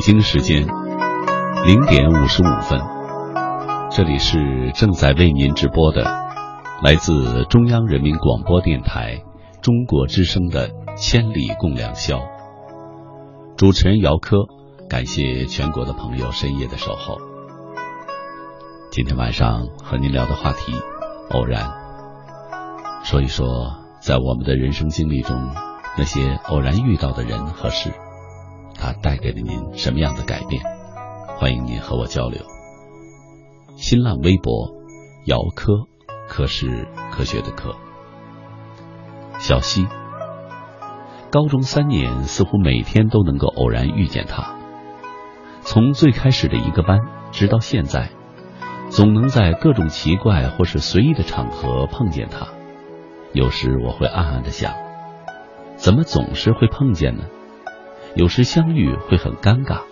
[0.02, 0.66] 北京时间
[1.64, 2.82] 零点五十五分，
[3.91, 6.02] 这里是正在为您直播的
[6.82, 9.22] 来自中央人民广播电台
[9.62, 12.18] 中国之声的《千里共良宵》。
[13.56, 14.38] 主持人姚科，
[14.89, 17.20] 感谢全国的朋友深夜的守候。
[18.89, 20.74] 今天晚上和您聊的话题，
[21.30, 21.72] 偶然，
[23.04, 25.52] 说一说在我们的人生经历中
[25.95, 27.93] 那些偶然遇到的人和事。
[29.02, 30.64] 带给了您什么样的改变？
[31.38, 32.39] 欢迎您和我交流。
[33.76, 34.72] 新浪微博，
[35.26, 35.74] 姚科，
[36.28, 37.76] 科是科学的科。
[39.39, 39.88] 小溪，
[41.32, 44.56] 高中三年似乎每天都能够偶然遇见他。
[45.62, 46.99] 从最开始的一个班，
[47.32, 48.10] 直到现在，
[48.89, 52.47] 总能在各种奇怪或是随意的场合碰见他。
[53.34, 54.74] 有时我会暗暗的想，
[55.76, 57.24] 怎么总是会碰见呢？
[58.16, 59.84] 有时相遇会很尴尬，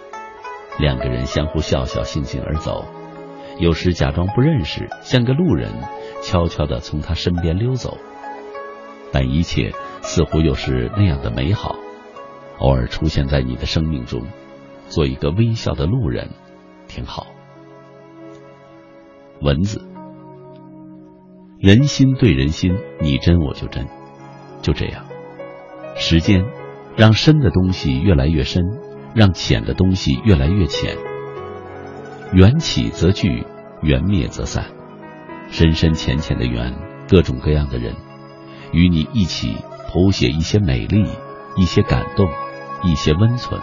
[0.77, 2.85] 两个人相互笑笑，悻悻而走；
[3.59, 5.71] 有时假装不认识，像个路人，
[6.21, 7.97] 悄悄地从他身边溜走。
[9.13, 11.75] 但一切似乎又是那样的美好。
[12.59, 14.23] 偶尔出现在你的生命中，
[14.89, 16.29] 做一个微笑的路人，
[16.87, 17.27] 挺好。
[19.41, 19.81] 文字，
[21.57, 23.87] 人心对人心，你真我就真，
[24.61, 25.05] 就这样。
[25.95, 26.58] 时间。
[26.95, 28.63] 让深的东西越来越深，
[29.13, 30.97] 让浅的东西越来越浅。
[32.33, 33.45] 缘起则聚，
[33.81, 34.65] 缘灭则散。
[35.49, 36.75] 深深浅浅的缘，
[37.09, 37.95] 各种各样的人，
[38.71, 39.55] 与你一起
[39.91, 41.07] 谱写一些美丽，
[41.55, 42.29] 一些感动，
[42.83, 43.59] 一些温存，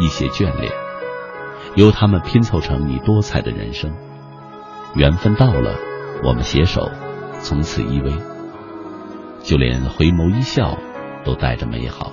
[0.00, 0.72] 一些眷恋，
[1.76, 3.92] 由他们拼凑成你多彩的人生。
[4.96, 5.76] 缘分到了，
[6.24, 6.90] 我们携手，
[7.40, 8.12] 从此依偎。
[9.42, 10.76] 就连回眸一笑，
[11.24, 12.10] 都带着美好。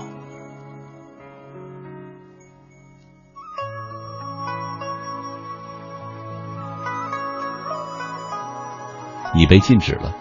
[9.36, 10.16] 你被禁止了。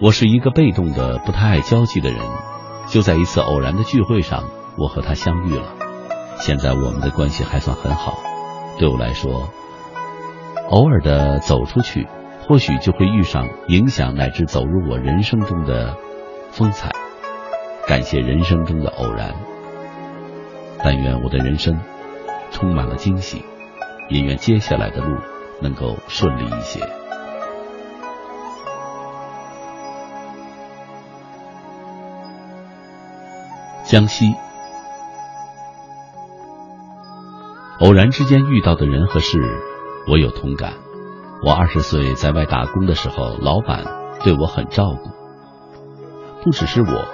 [0.00, 2.18] 我是一个被动的、不太爱交际的人。
[2.88, 4.44] 就在一次偶然的聚会上，
[4.78, 5.74] 我和他相遇了。
[6.38, 8.18] 现在我们的关系还算很好。
[8.78, 9.48] 对我来说，
[10.68, 12.06] 偶尔的走出去，
[12.46, 15.96] 或许就会遇上影响乃至走入我人生中的
[16.50, 16.92] 风采。
[17.88, 19.34] 感谢人生中的偶然。
[20.84, 21.80] 但愿我的人生
[22.50, 23.44] 充满了惊喜，
[24.10, 25.16] 也愿接下来的路
[25.62, 26.80] 能够顺利一些。
[33.86, 34.34] 江西，
[37.78, 39.38] 偶然之间遇到的人和事，
[40.08, 40.72] 我有同感。
[41.44, 43.84] 我二十岁在外打工的时候，老板
[44.24, 45.10] 对我很照顾，
[46.42, 47.04] 不只是我，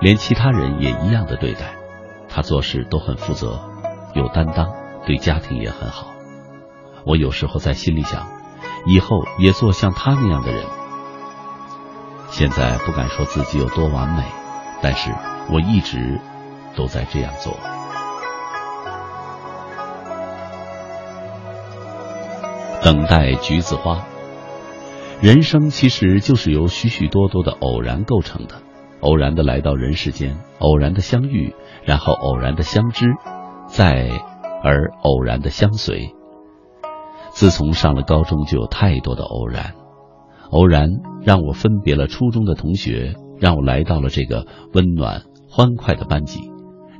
[0.00, 1.76] 连其他人也一样的对待。
[2.30, 3.60] 他做事都很负责，
[4.14, 4.72] 有担当，
[5.06, 6.06] 对家庭也很好。
[7.04, 8.26] 我有时候在心里想，
[8.86, 10.64] 以后也做像他那样的人。
[12.30, 14.24] 现在不敢说自己有多完美，
[14.82, 15.12] 但是。
[15.50, 16.20] 我一直
[16.76, 17.54] 都在这样做。
[22.82, 24.04] 等待橘子花，
[25.22, 28.56] 人生其实就是由许许多多的偶然构成的。
[29.00, 33.06] 偶然的来到人世间，偶然的相遇，然后偶然的相知，
[33.68, 34.10] 再
[34.62, 36.14] 而偶然的相随。
[37.30, 39.72] 自从上了高中，就有太多的偶然。
[40.50, 40.90] 偶然
[41.22, 45.22] 让我分别了初中的同学，让我来到了这个温暖。
[45.50, 46.40] 欢快的班级，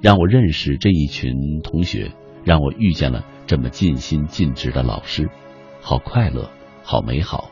[0.01, 2.13] 让我认识这一群同学，
[2.45, 5.29] 让我遇见了这么尽心尽职的老师，
[5.83, 6.49] 好快乐，
[6.83, 7.51] 好美好，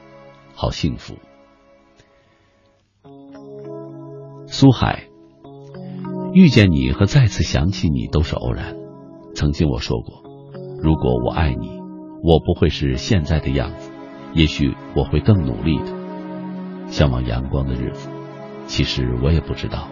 [0.54, 1.16] 好幸福。
[4.46, 5.04] 苏海，
[6.32, 8.74] 遇见你和再次想起你都是偶然。
[9.34, 10.22] 曾经我说过，
[10.82, 11.78] 如果我爱你，
[12.22, 13.92] 我不会是现在的样子，
[14.32, 18.08] 也许我会更努力的，向往阳光的日子。
[18.66, 19.88] 其实我也不知道。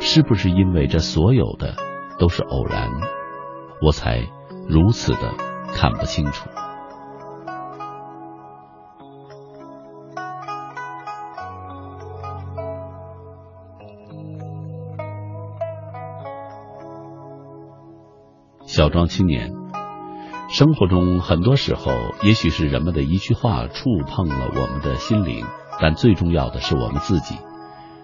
[0.00, 1.76] 是不是因为这所有的
[2.18, 2.90] 都是偶然，
[3.80, 4.26] 我才
[4.68, 5.32] 如此的
[5.74, 6.48] 看不清楚？
[18.66, 19.52] 小庄青年，
[20.48, 21.92] 生活中很多时候，
[22.22, 25.46] 也许是人们的一句话触碰了我们的心灵，
[25.80, 27.36] 但最重要的是我们自己。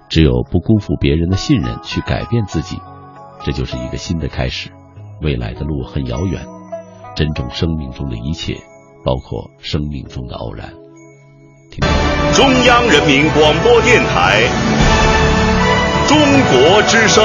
[0.09, 2.79] 只有不辜负别人的信任去改变自己
[3.45, 4.71] 这就是一个新的开始
[5.21, 6.47] 未来的路很遥远
[7.15, 8.55] 珍重生命中的一切
[9.05, 10.73] 包括生命中的偶然。
[12.35, 14.43] 中央人民广播电台
[16.07, 16.19] 中
[16.51, 17.25] 国之声。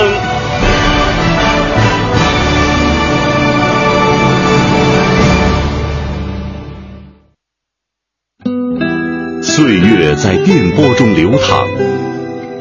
[9.42, 11.68] 岁月在电波中流淌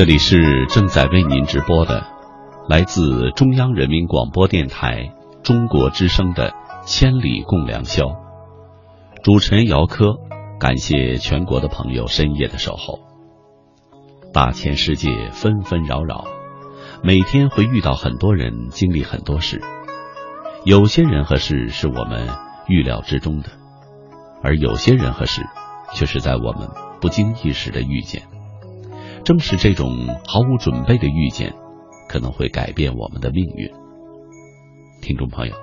[0.00, 2.06] 这里是正在为您直播的，
[2.66, 6.52] 来自中央人民广播电台中国之声的
[6.86, 8.04] 《千里共良宵》，
[9.22, 10.16] 主持人姚科，
[10.58, 13.00] 感谢全国的朋友深夜的守候。
[14.32, 16.24] 大千世界纷纷扰扰，
[17.02, 19.60] 每天会遇到很多人，经历很多事。
[20.64, 22.26] 有些人和事是我们
[22.66, 23.50] 预料之中的，
[24.42, 25.42] 而有些人和事
[25.92, 26.70] 却是在我们
[27.02, 28.22] 不经意时的遇见。
[29.24, 29.88] 正是这种
[30.26, 31.54] 毫无准备的遇见，
[32.08, 33.70] 可能会改变我们的命运。
[35.02, 35.54] 听众朋友，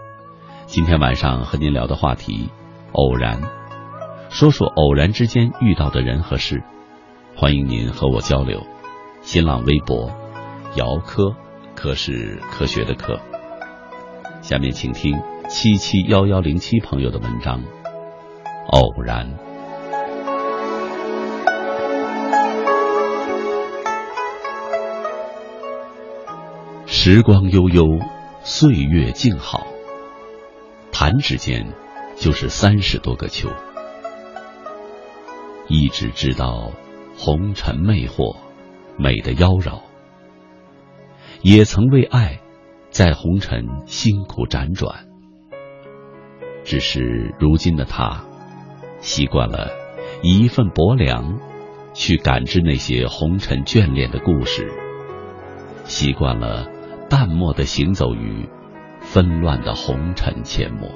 [0.65, 2.49] 今天晚上和您聊的话题——
[2.93, 3.41] 偶然，
[4.29, 6.63] 说说偶然之间遇到的人和事。
[7.35, 8.65] 欢迎您和我交流。
[9.21, 10.11] 新浪微博：
[10.75, 11.35] 姚科，
[11.75, 13.19] 科是科学的科。
[14.41, 17.61] 下面请听七七幺幺零七朋友的文章
[18.69, 19.27] 《偶然》。
[27.09, 28.01] 时光悠悠，
[28.43, 29.65] 岁月静好。
[30.91, 31.73] 弹指间，
[32.17, 33.47] 就是三十多个秋。
[35.69, 36.73] 一直知道
[37.17, 38.35] 红尘魅惑，
[38.97, 39.83] 美的妖娆。
[41.41, 42.41] 也曾为爱，
[42.89, 45.07] 在红尘辛苦辗转。
[46.65, 48.25] 只是如今的他，
[48.99, 49.69] 习惯了
[50.23, 51.39] 以一份薄凉，
[51.93, 54.69] 去感知那些红尘眷恋的故事。
[55.85, 56.75] 习惯了。
[57.09, 58.49] 淡漠的行走于
[58.99, 60.89] 纷乱的红尘阡陌，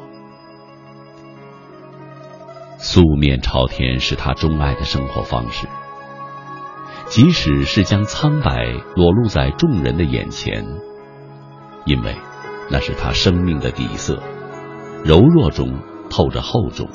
[2.77, 5.67] 素面朝天是他钟爱的生活方式。
[7.05, 10.65] 即使是将苍白裸露在众人的眼前，
[11.85, 12.15] 因为
[12.69, 14.21] 那是他生命的底色，
[15.03, 16.87] 柔弱中透着厚重。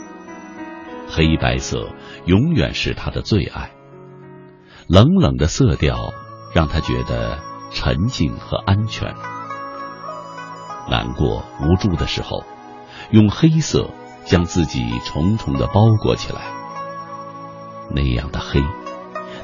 [1.09, 1.89] 黑白色
[2.25, 3.71] 永远是他的最爱，
[4.89, 5.97] 冷冷的色调
[6.55, 7.56] 让他觉得。
[7.77, 9.15] 沉静和安全，
[10.89, 12.43] 难过无助的时候，
[13.11, 13.91] 用黑色
[14.25, 16.41] 将自己重重的包裹起来。
[17.91, 18.63] 那样的黑，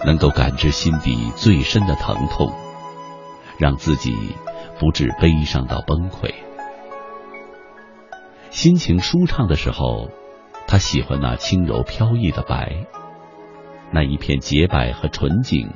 [0.06, 2.50] 能够感知心底最深的疼痛，
[3.58, 4.34] 让自己
[4.80, 6.32] 不至悲伤到崩溃。
[8.48, 10.08] 心情舒畅的时候，
[10.66, 12.86] 他喜欢那轻柔飘逸的白，
[13.90, 15.70] 那一片洁白和纯净，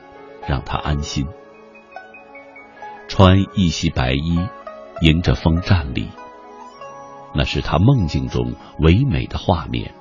[0.49, 1.29] 让他安心。
[3.09, 4.39] 穿一袭白衣，
[5.01, 6.09] 迎着风站立，
[7.35, 9.95] 那是他梦境中唯美的画面，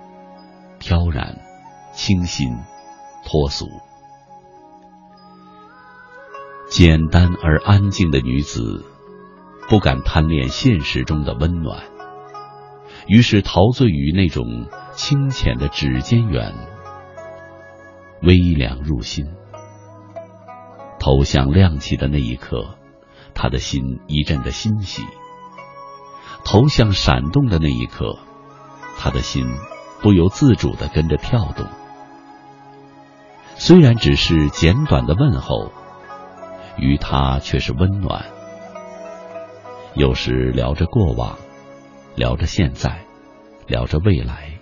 [0.80, 1.38] 飘然、
[1.94, 2.58] 清新、
[3.24, 3.68] 脱俗。
[6.68, 8.84] 简单而安静的女子，
[9.70, 11.84] 不敢贪恋现实中的温暖，
[13.08, 16.54] 于是陶醉于那种清浅的指尖缘，
[18.24, 19.28] 微凉入心。
[21.00, 22.78] 头像亮起的那一刻。
[23.36, 25.04] 他的心一阵的欣喜，
[26.46, 28.18] 头像闪动的那一刻，
[28.98, 29.46] 他的心
[30.02, 31.68] 不由自主的跟着跳动。
[33.58, 35.72] 虽然只是简短的问候，
[36.78, 38.26] 于他却是温暖。
[39.96, 41.38] 有时聊着过往，
[42.16, 43.06] 聊着现在，
[43.68, 44.60] 聊着未来，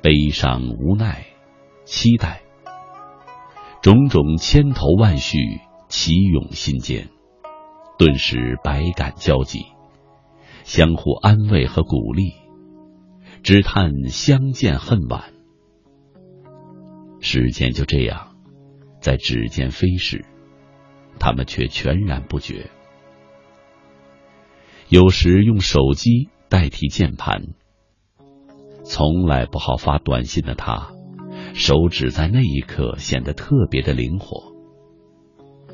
[0.00, 1.26] 悲伤、无奈、
[1.84, 2.42] 期待，
[3.82, 5.38] 种种千头万绪
[5.88, 7.10] 齐涌心间。
[7.96, 9.60] 顿时百感交集，
[10.64, 12.32] 相互安慰和鼓励，
[13.44, 15.32] 只叹相见恨晚。
[17.20, 18.34] 时间就这样
[19.00, 20.24] 在指尖飞逝，
[21.20, 22.68] 他们却全然不觉。
[24.88, 27.54] 有时用手机代替键盘，
[28.84, 30.90] 从来不好发短信的他，
[31.54, 34.52] 手指在那一刻显得特别的灵活，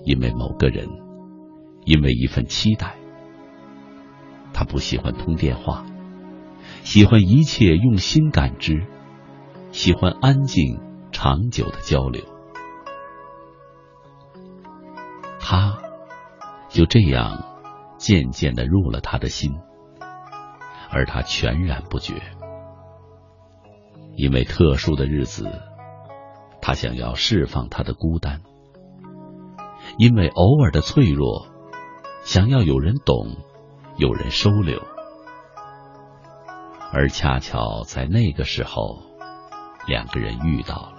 [0.05, 1.10] 因为某个人。
[1.91, 2.95] 因为一份期待，
[4.53, 5.85] 他不喜欢通电话，
[6.85, 8.87] 喜欢一切用心感知，
[9.73, 10.79] 喜欢安静
[11.11, 12.23] 长久的交流。
[15.41, 15.79] 他
[16.69, 17.45] 就这样
[17.99, 19.51] 渐渐的入了他的心，
[20.93, 22.23] 而他全然不觉。
[24.15, 25.51] 因为特殊的日子，
[26.63, 28.39] 他想要释放他的孤单；
[29.99, 31.49] 因为偶尔的脆弱，
[32.23, 33.37] 想要有人懂，
[33.97, 34.81] 有人收留。
[36.93, 39.03] 而恰巧在那个时候，
[39.87, 40.93] 两个人遇到了。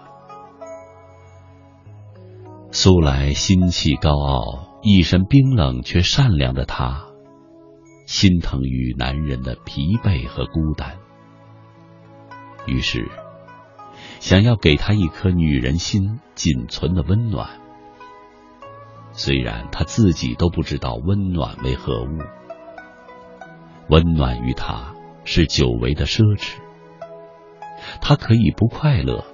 [2.72, 7.08] 素来心气高傲、一身冰冷却善良的他，
[8.08, 10.98] 心疼于男人的疲惫和孤单，
[12.66, 13.10] 于是
[14.20, 17.61] 想要给他一颗女人心仅存的温暖。
[19.14, 22.20] 虽然他自己都不知道温暖为何物，
[23.90, 24.94] 温暖于他
[25.24, 26.58] 是久违的奢侈。
[28.02, 29.26] 他可以不快乐。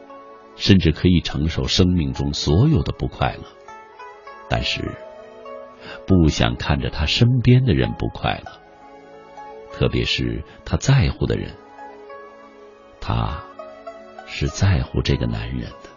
[0.59, 3.43] 甚至可以承受生命中所有的不快乐，
[4.49, 4.97] 但是
[6.07, 8.51] 不想看着他身边的人不快乐，
[9.71, 11.53] 特别是他在乎的人。
[12.99, 13.43] 他
[14.25, 15.89] 是在乎这个男人的。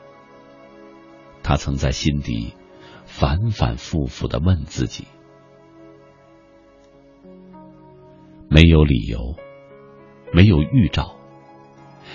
[1.43, 2.55] 他曾在心底
[3.13, 5.07] 反反复复的问自己：
[8.49, 9.35] 没有理由，
[10.33, 11.17] 没有预兆。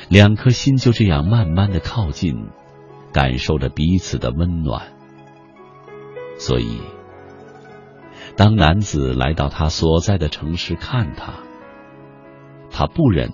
[0.10, 2.48] 两颗心就这样慢慢的靠近，
[3.14, 4.94] 感受着彼此的温暖。
[6.38, 6.82] 所以，
[8.36, 11.36] 当男子来到他所在的城市看他，
[12.72, 13.32] 他不忍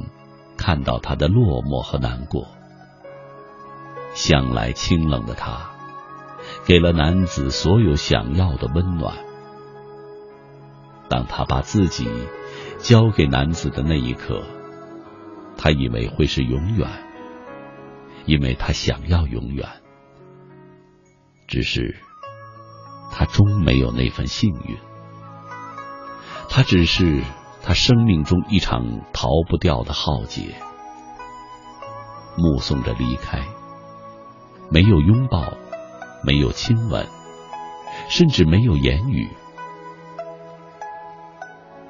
[0.58, 2.48] 看到他的落寞和难过。
[4.14, 5.71] 向来清冷的他，
[6.66, 9.16] 给了男子所有想要的温暖。
[11.10, 12.08] 当他把自己
[12.80, 14.44] 交给男子的那一刻。
[15.58, 16.88] 他以为会是永远，
[18.26, 19.68] 因为他想要永远。
[21.48, 21.98] 只是
[23.12, 24.78] 他终没有那份幸运。
[26.50, 27.22] 他只是
[27.62, 30.56] 他生命中一场逃不掉的浩劫。
[32.38, 33.46] 目送着离开，
[34.72, 35.54] 没有拥抱，
[36.24, 37.06] 没有亲吻，
[38.10, 39.30] 甚至没有言语。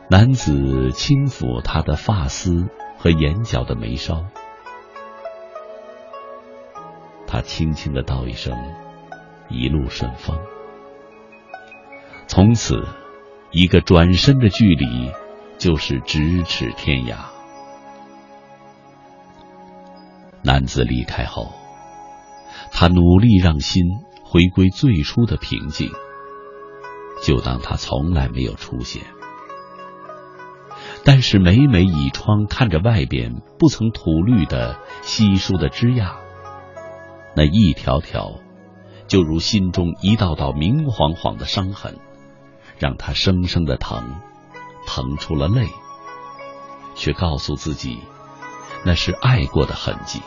[0.10, 2.70] 男子轻抚她的发丝。
[3.04, 4.24] 和眼角的眉梢，
[7.26, 8.56] 他轻轻的道一声
[9.50, 10.38] ：“一路顺风。”
[12.30, 12.86] 从此，
[13.50, 15.12] 一个转身的距离，
[15.58, 17.16] 就是咫尺天涯。
[20.44, 21.52] 男子离开后，
[22.72, 23.84] 他努力让心
[24.32, 25.92] 回归最初的平静，
[27.22, 29.04] 就当他从来没有出现。
[31.04, 36.16] 但是每每倚窗看着外边不曾吐绿的稀疏的枝桠，
[37.36, 38.36] 那一条条，
[39.06, 42.00] 就如心中一道道明晃晃的伤痕，
[42.80, 44.16] 让他生生的疼，
[44.88, 45.68] 疼出了泪，
[46.96, 48.00] 却告诉自己，
[48.86, 50.22] 那是爱过的痕迹。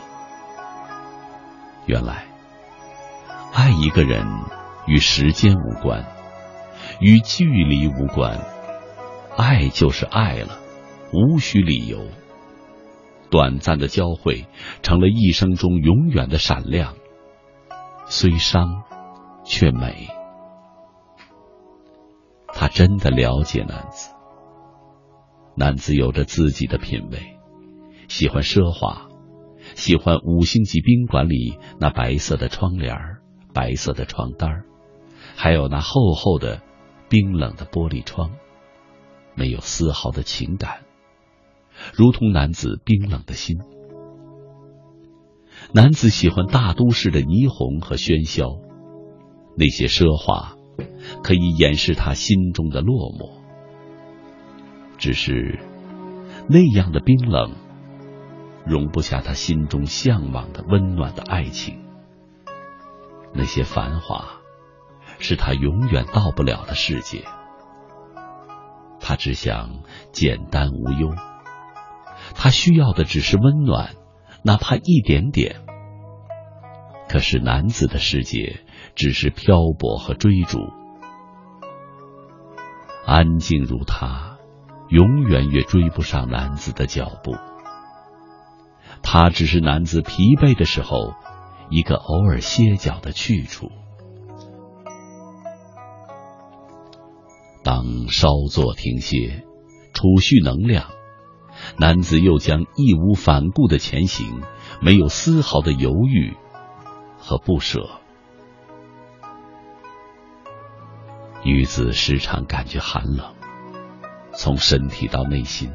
[1.87, 2.27] 原来，
[3.55, 4.27] 爱一个人
[4.85, 6.05] 与时间无关，
[6.99, 8.37] 与距离无关，
[9.37, 10.59] 爱就是爱了。
[11.13, 11.99] 无需理由，
[13.31, 14.45] 短暂的交汇
[14.81, 16.95] 成了一生中永远的闪亮。
[18.07, 18.83] 虽伤，
[19.45, 20.09] 却美。
[22.47, 24.13] 他真的了解男子。
[25.55, 27.37] 男子有着自己的品味，
[28.09, 29.07] 喜欢奢华，
[29.75, 33.21] 喜欢五星级宾馆里那白色的窗帘儿、
[33.55, 34.65] 白色的床单
[35.37, 36.61] 还有那厚厚的、
[37.09, 38.31] 冰冷的玻璃窗，
[39.33, 40.81] 没有丝毫的情感。
[41.93, 43.57] 如同男子冰冷的心，
[45.73, 48.59] 男子喜欢大都市的霓虹和喧嚣，
[49.57, 50.55] 那些奢华
[51.23, 53.41] 可以掩饰他心中的落寞。
[54.97, 55.59] 只是
[56.49, 57.51] 那样的冰冷，
[58.65, 61.84] 容不下他心中向往的温暖的爱情。
[63.35, 64.39] 那些繁华，
[65.19, 67.25] 是他永远到不了的世界。
[68.99, 69.81] 他只想
[70.11, 71.13] 简单无忧。
[72.33, 73.95] 他需要的只是温暖，
[74.43, 75.61] 哪怕一点点。
[77.07, 78.61] 可是男子的世界
[78.95, 80.57] 只是漂泊和追逐，
[83.05, 84.37] 安静如他，
[84.87, 87.35] 永远也追不上男子的脚步。
[89.03, 91.13] 他只是男子疲惫的时候
[91.69, 93.69] 一个偶尔歇脚的去处。
[97.63, 99.43] 当稍作停歇，
[99.93, 100.91] 储蓄能量。
[101.79, 104.41] 男子又将义无反顾的前行，
[104.81, 106.35] 没有丝毫的犹豫
[107.17, 107.89] 和不舍。
[111.43, 113.33] 女子时常感觉寒冷，
[114.33, 115.71] 从身体到内心，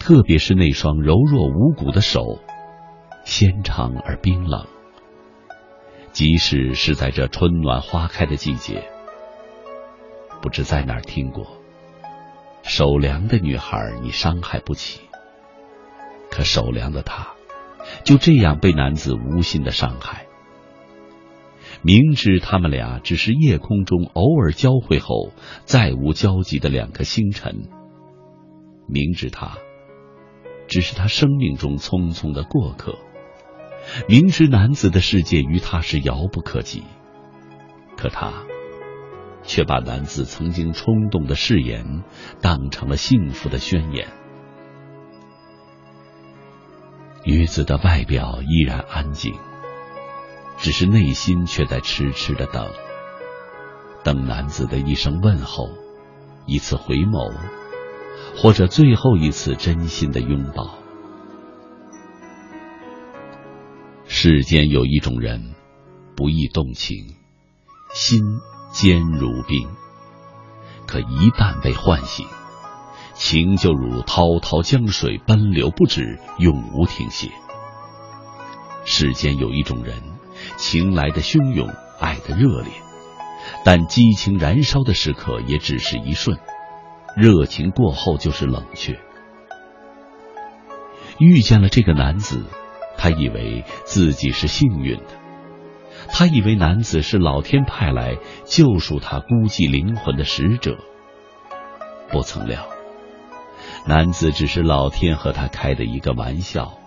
[0.00, 2.40] 特别是那双柔弱无骨的手，
[3.28, 4.66] 纤长而冰冷。
[6.12, 8.88] 即使是在这春暖花开的季节，
[10.40, 11.46] 不知在哪儿听过，
[12.62, 15.02] 手凉的女孩你伤害不起，
[16.30, 17.34] 可手凉的她，
[18.02, 20.24] 就这样被男子无心的伤害。
[21.82, 25.32] 明知他们俩只是夜空中偶尔交汇后
[25.66, 27.68] 再无交集的两颗星辰，
[28.88, 29.58] 明知他
[30.66, 32.98] 只是他生命中匆匆的过客。
[34.08, 36.84] 明知男子的世界与他是遥不可及，
[37.96, 38.32] 可他
[39.42, 42.02] 却把男子曾经冲动的誓言
[42.40, 44.08] 当成了幸福的宣言。
[47.24, 49.34] 女子的外表依然安静，
[50.58, 52.70] 只是内心却在痴痴的等，
[54.04, 55.68] 等男子的一声问候，
[56.46, 57.32] 一次回眸，
[58.36, 60.78] 或者最后一次真心的拥抱。
[64.10, 65.54] 世间有一种人，
[66.16, 67.14] 不易动情，
[67.92, 68.20] 心
[68.72, 69.68] 坚如冰。
[70.86, 72.26] 可一旦被唤醒，
[73.12, 77.30] 情就如滔滔江水奔流不止，永无停歇。
[78.86, 80.02] 世间有一种人，
[80.56, 81.68] 情来的汹涌，
[82.00, 82.72] 爱的热烈，
[83.62, 86.38] 但激情燃烧的时刻也只是一瞬，
[87.14, 88.98] 热情过后就是冷却。
[91.18, 92.42] 遇见了这个男子。
[92.98, 95.12] 他以为自己是幸运的，
[96.08, 100.76] 他以为男子是老天派来救赎他孤寂灵魂的使者。
[102.10, 102.66] 不曾料，
[103.86, 106.78] 男子只是老天和他开的一个玩笑，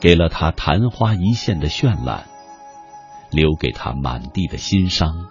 [0.00, 2.24] 给了他昙花一现的绚烂，
[3.30, 5.26] 留给他满地的心伤，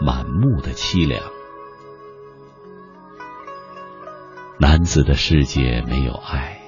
[0.00, 1.22] 满目的凄凉。
[4.58, 6.60] 男子的世界没有爱，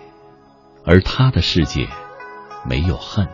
[0.86, 1.88] 而他的世界。
[2.64, 3.28] 没有恨，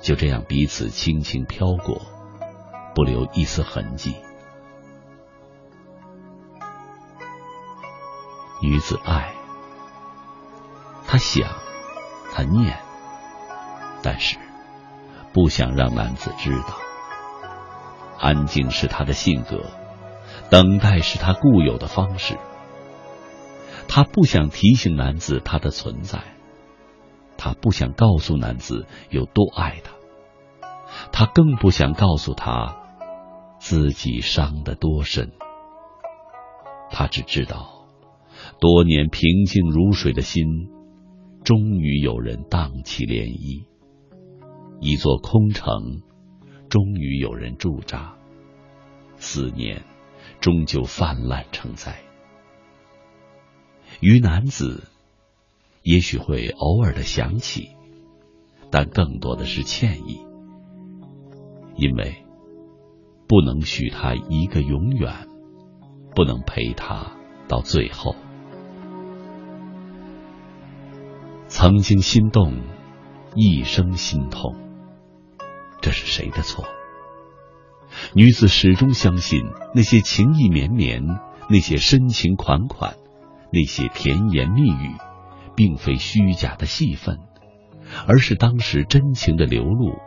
[0.00, 2.00] 就这样彼此轻轻飘过，
[2.94, 4.16] 不留一丝痕迹。
[8.62, 9.34] 女子爱，
[11.06, 11.48] 她想，
[12.32, 12.78] 她念，
[14.02, 14.36] 但是
[15.32, 16.76] 不想让男子知道。
[18.18, 19.70] 安静是她的性格，
[20.50, 22.36] 等待是她固有的方式。
[23.86, 26.37] 她不想提醒男子她的存在。
[27.38, 29.92] 他不想告诉男子有多爱他，
[31.12, 32.82] 他更不想告诉他
[33.60, 35.30] 自己伤得多深。
[36.90, 37.86] 他只知道，
[38.60, 40.44] 多年平静如水的心，
[41.44, 43.66] 终于有人荡起涟漪；
[44.80, 46.02] 一座空城，
[46.68, 48.16] 终于有人驻扎；
[49.16, 49.84] 思念，
[50.40, 52.00] 终究泛滥成灾。
[54.00, 54.88] 于男子。
[55.88, 57.70] 也许会偶尔的想起，
[58.70, 60.20] 但更多的是歉意，
[61.76, 62.26] 因为
[63.26, 65.26] 不能许他一个永远，
[66.14, 67.12] 不能陪他
[67.48, 68.14] 到最后。
[71.46, 72.52] 曾经心动，
[73.34, 74.56] 一生心痛，
[75.80, 76.66] 这是谁的错？
[78.12, 79.40] 女子始终相信
[79.74, 81.02] 那些情意绵绵，
[81.48, 82.94] 那些深情款款，
[83.50, 84.94] 那些甜言蜜语。
[85.58, 87.18] 并非虚假的戏份，
[88.06, 89.98] 而是当时真情的流露，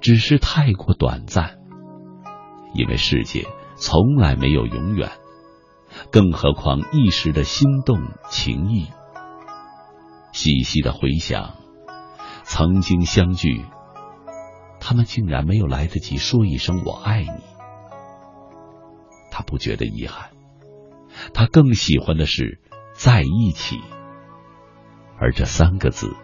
[0.00, 1.58] 只是太过短暂。
[2.72, 3.44] 因为世界
[3.76, 5.10] 从来没有永远，
[6.10, 8.00] 更何况一时的心动
[8.30, 8.86] 情意。
[10.32, 11.56] 细细的回想，
[12.42, 13.66] 曾经相聚，
[14.80, 17.44] 他们竟然没有来得及说一声“我爱你”。
[19.30, 20.30] 他不觉得遗憾，
[21.34, 22.62] 他更喜欢的是
[22.94, 23.78] 在一起。
[25.20, 26.14] 而这三个字，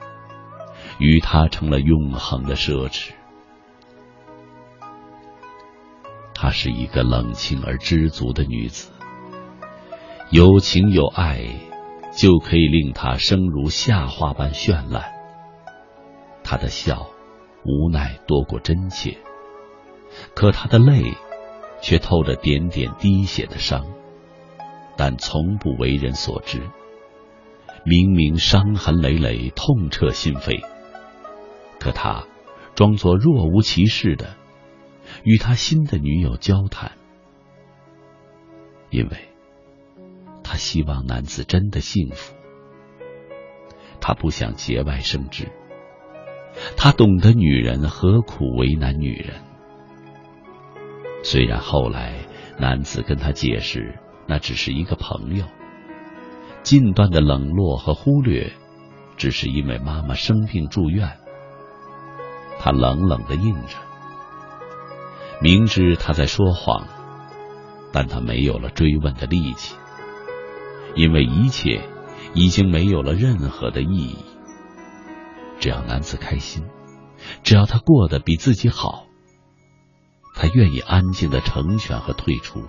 [0.98, 3.12] 与她成了永恒的奢侈。
[6.34, 8.90] 她是一个冷清而知足的女子，
[10.30, 11.46] 有情有爱，
[12.12, 15.12] 就可以令她生如夏花般绚烂。
[16.42, 17.06] 她的笑，
[17.64, 19.16] 无奈多过真切，
[20.34, 21.14] 可她的泪，
[21.80, 23.86] 却透着点点滴血的伤，
[24.96, 26.60] 但从不为人所知。
[27.84, 30.64] 明明伤痕累累，痛彻心扉，
[31.78, 32.26] 可他
[32.74, 34.36] 装作若无其事的
[35.22, 36.92] 与他新的女友交谈，
[38.88, 39.28] 因为
[40.42, 42.34] 他希望男子真的幸福，
[44.00, 45.52] 他不想节外生枝，
[46.78, 49.42] 他懂得女人何苦为难女人，
[51.22, 52.14] 虽然后来
[52.58, 55.44] 男子跟他解释，那只是一个朋友。
[56.64, 58.54] 近段的冷落和忽略，
[59.18, 61.18] 只是因为妈妈生病住院。
[62.58, 63.76] 他冷冷的应着，
[65.42, 66.88] 明知他在说谎，
[67.92, 69.76] 但他没有了追问的力气，
[70.94, 71.86] 因为一切
[72.32, 74.16] 已经没有了任何的意义。
[75.60, 76.64] 只要男子开心，
[77.42, 79.04] 只要他过得比自己好，
[80.34, 82.62] 他愿意安静的成全和退出，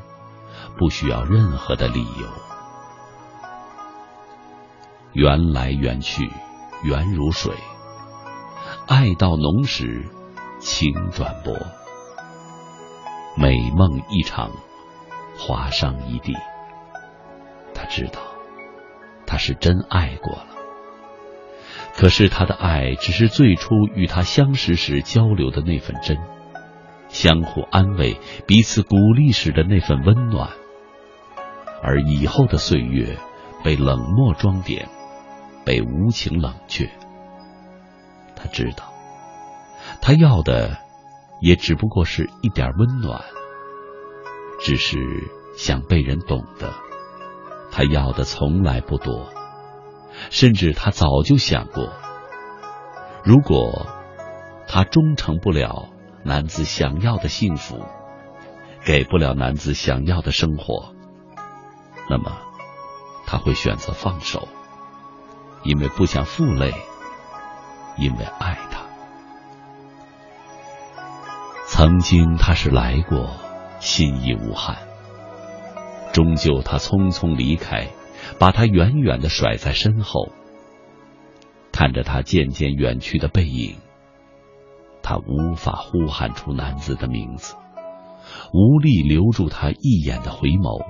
[0.77, 2.54] 不需要任何的理由。
[5.15, 6.29] 缘来缘去，
[6.83, 7.53] 缘如水。
[8.85, 10.03] 爱到浓时，
[10.59, 11.55] 情转薄，
[13.37, 14.51] 美梦一场，
[15.37, 16.33] 划伤一地。
[17.73, 18.19] 他知道，
[19.25, 20.47] 他是真爱过了。
[21.95, 26.17] 可是他的爱，只是最初与他相识时交流的那份真，
[27.07, 30.49] 相互安慰、彼此鼓励时的那份温暖。
[31.81, 33.17] 而以后的岁月，
[33.63, 34.89] 被冷漠装点，
[35.65, 36.89] 被无情冷却。
[38.35, 38.93] 他知道，
[40.01, 40.77] 他要的
[41.41, 43.21] 也只不过是一点温暖，
[44.61, 44.97] 只是
[45.57, 46.73] 想被人懂得。
[47.71, 49.29] 他要的从来不多，
[50.29, 51.91] 甚至他早就想过，
[53.23, 53.87] 如果
[54.67, 55.89] 他忠诚不了
[56.23, 57.83] 男子想要的幸福，
[58.85, 60.93] 给不了男子想要的生活，
[62.09, 62.37] 那么
[63.25, 64.47] 他会选择放手，
[65.65, 66.73] 因为不想负累。
[67.97, 68.81] 因为爱他，
[71.65, 73.29] 曾经他是来过，
[73.79, 74.75] 心意无憾。
[76.11, 77.87] 终究他匆匆离开，
[78.37, 80.29] 把他远远的甩在身后。
[81.71, 83.77] 看着他渐渐远去的背影，
[85.01, 87.55] 他无法呼喊出男子的名字，
[88.53, 90.85] 无力留住他一眼的回眸，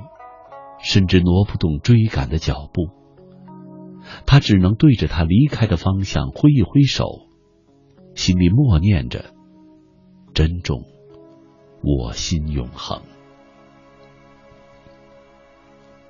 [0.80, 3.05] 甚至挪不动追赶的脚步。
[4.26, 7.28] 他只能对着他离开的方向挥一挥手，
[8.16, 9.34] 心里默念着
[10.34, 10.84] ：“珍重，
[11.82, 13.02] 我心永恒。”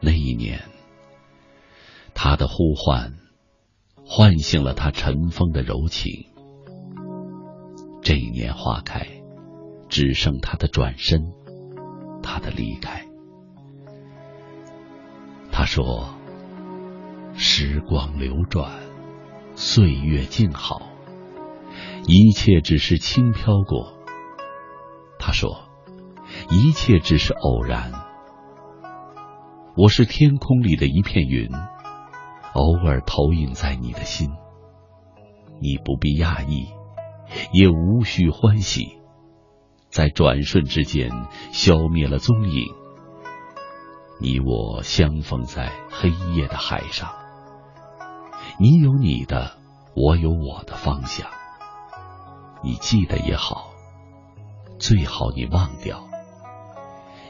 [0.01, 0.61] 那一年，
[2.13, 3.13] 他的呼唤
[4.05, 6.27] 唤醒了他尘封的柔情。
[8.01, 9.07] 这一年花开，
[9.89, 11.31] 只剩他的转身，
[12.21, 13.05] 他的离开。
[15.51, 16.13] 他说。
[17.37, 18.71] 时光流转，
[19.55, 20.81] 岁月静好，
[22.07, 23.93] 一切只是轻飘过。
[25.19, 25.67] 他说
[26.49, 27.91] ：“一切只是偶然。”
[29.75, 31.49] 我是天空里的一片云，
[32.53, 34.31] 偶尔投影在你的心。
[35.59, 36.69] 你不必讶异，
[37.51, 38.97] 也无需欢喜，
[39.89, 41.11] 在转瞬之间
[41.51, 42.65] 消灭了踪影。
[44.21, 47.13] 你我相逢在黑夜的海上。
[48.57, 49.57] 你有你的，
[49.95, 51.29] 我有我的方向。
[52.63, 53.71] 你记得也好，
[54.79, 56.07] 最好你忘掉。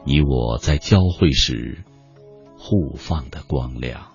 [0.06, 1.84] 你我在交汇时
[2.58, 4.15] 互放的光亮。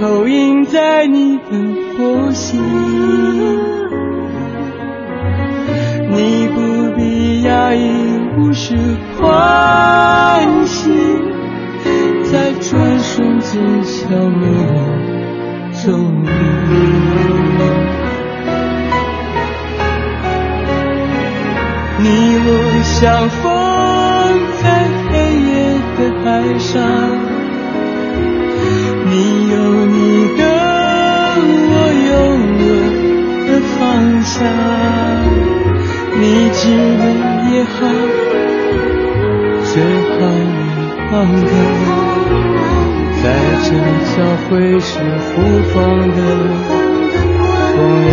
[0.00, 1.42] 投影在你的
[1.94, 2.58] 波心。
[6.08, 8.74] 你不必讶异，无需
[9.18, 10.90] 欢喜，
[12.32, 14.48] 在转瞬间消灭
[15.72, 15.92] 踪
[16.24, 16.30] 影。
[21.98, 22.08] 你
[22.46, 22.48] 我
[22.82, 23.42] 相逢
[24.62, 24.64] 在
[25.10, 25.12] 黑
[25.50, 25.50] 夜
[25.98, 26.00] 的。
[26.22, 26.78] 海上，
[29.10, 29.14] 你
[29.50, 29.54] 有
[29.86, 29.98] 你
[30.38, 30.40] 的，
[31.68, 31.72] 我
[32.08, 32.10] 有
[32.60, 32.62] 我
[33.48, 33.78] 的方
[34.22, 34.32] 向。
[36.20, 36.22] 你
[36.52, 36.60] 知
[36.96, 37.02] 了
[37.50, 37.76] 也好，
[39.64, 39.72] 最
[40.06, 40.58] 好你
[41.10, 41.50] 忘掉。
[43.22, 43.24] 在
[43.64, 43.68] 这
[44.14, 44.16] 交
[44.48, 44.88] 汇时
[45.26, 45.34] 互
[45.74, 45.74] 放
[46.10, 46.18] 的
[46.68, 46.70] 光
[48.06, 48.08] 亮。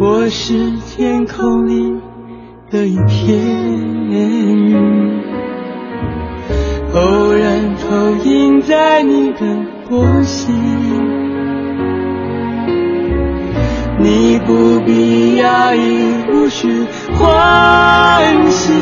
[0.00, 1.72] 我是天空里
[2.70, 3.26] 的一片
[4.10, 5.17] 云，
[6.94, 9.40] 偶然投影在你的
[9.88, 10.54] 波心。
[14.00, 16.86] 你不必压抑，无需
[17.18, 18.72] 欢喜，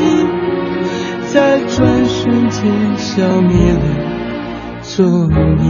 [1.32, 3.80] 在转瞬间消灭了
[4.82, 5.66] 踪影。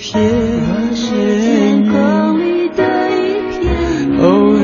[0.00, 1.90] 片云，
[4.20, 4.58] 偶尔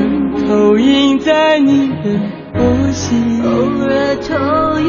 [0.46, 2.20] 投影在你的
[2.52, 2.62] 波
[2.92, 3.48] 心，偶
[3.82, 4.86] 尔投影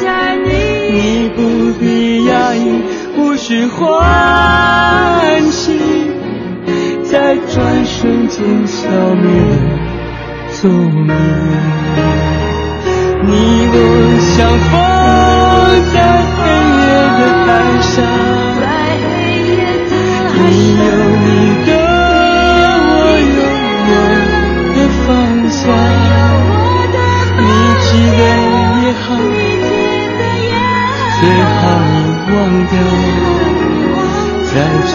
[0.00, 0.48] 在你，
[0.96, 1.38] 你不
[1.78, 2.80] 必压抑，
[3.18, 5.78] 无需欢喜，
[7.04, 9.30] 在转瞬间消灭
[10.52, 10.70] 踪
[11.06, 11.12] 影。
[13.28, 13.76] 你我
[14.22, 14.72] 相逢
[15.92, 16.15] 在。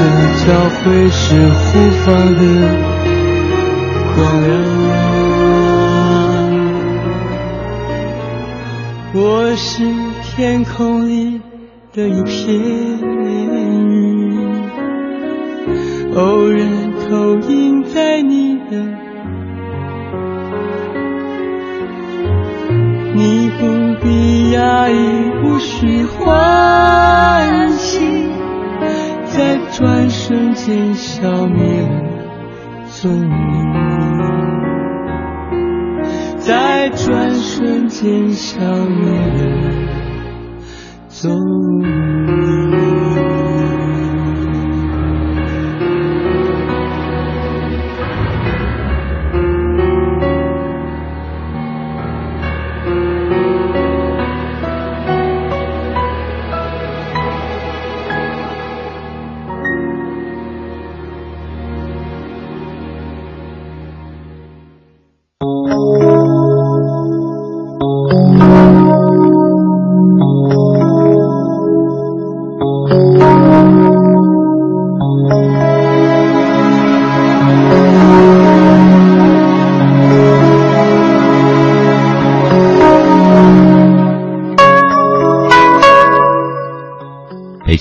[0.04, 0.12] 的
[0.46, 1.20] 交汇是
[1.50, 2.06] 互放
[2.36, 2.42] 的
[4.16, 4.50] 光亮。
[9.14, 9.84] 我是
[10.24, 11.42] 天空里。
[11.94, 12.91] 的一片
[36.82, 39.72] 在转瞬间消灭了。
[41.10, 41.32] 踪
[41.84, 43.01] 影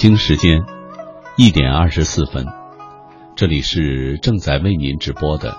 [0.00, 0.64] 北京时间
[1.36, 2.46] 一点二十四分，
[3.36, 5.54] 这里是正在为您直播的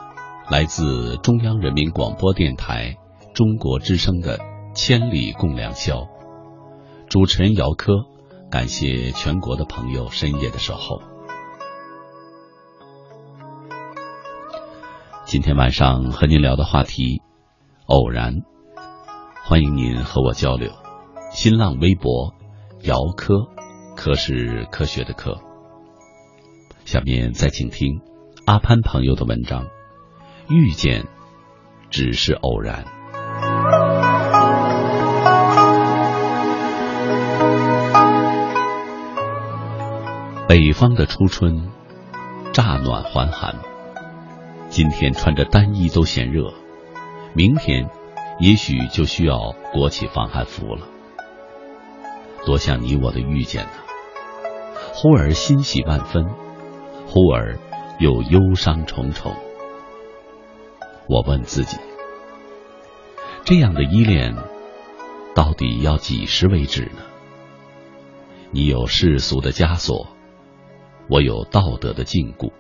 [0.50, 2.98] 来自中央人民广播电台
[3.36, 4.40] 中国之声的
[4.74, 5.98] 《千里共良宵》，
[7.08, 7.94] 主持人姚科，
[8.50, 11.00] 感谢全国的朋友深夜的守候。
[15.24, 17.22] 今天晚上和您聊的话题，
[17.86, 18.34] 偶然，
[19.44, 20.72] 欢迎您和我交流。
[21.30, 22.34] 新浪微博
[22.82, 23.36] 姚科。
[23.96, 25.40] 科是科学的科。
[26.86, 28.02] 下面再请听
[28.46, 29.66] 阿潘朋友的文章，
[30.50, 31.06] 《遇见
[31.90, 32.84] 只是偶然》。
[40.48, 41.70] 北方的初春，
[42.52, 43.56] 乍暖还寒。
[44.70, 46.54] 今天穿着单衣都嫌热，
[47.34, 47.90] 明天
[48.40, 50.88] 也许就需要裹起防寒服了。
[52.46, 53.72] 多像你我的遇见呢！
[54.94, 56.26] 忽而欣喜万分，
[57.08, 57.58] 忽而
[58.00, 59.34] 又忧伤重重。
[61.08, 61.78] 我问自己：
[63.44, 64.36] 这样的依恋，
[65.34, 67.02] 到底要几时为止呢？
[68.52, 70.08] 你有世俗的枷锁，
[71.10, 72.52] 我有道德的禁锢。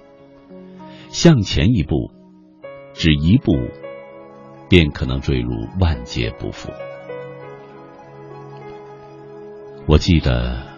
[1.09, 2.11] 向前一步，
[2.93, 3.51] 只一步，
[4.69, 6.71] 便可能坠入万劫不复。
[9.85, 10.70] 我记得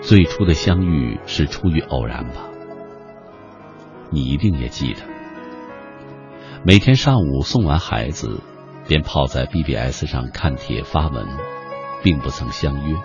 [0.00, 2.46] 最初的相遇是出于偶然吧？
[4.10, 5.00] 你一定也记得。
[6.64, 8.40] 每天上午送完孩子，
[8.86, 11.26] 便泡在 BBS 上看帖发文，
[12.02, 12.96] 并不曾相约。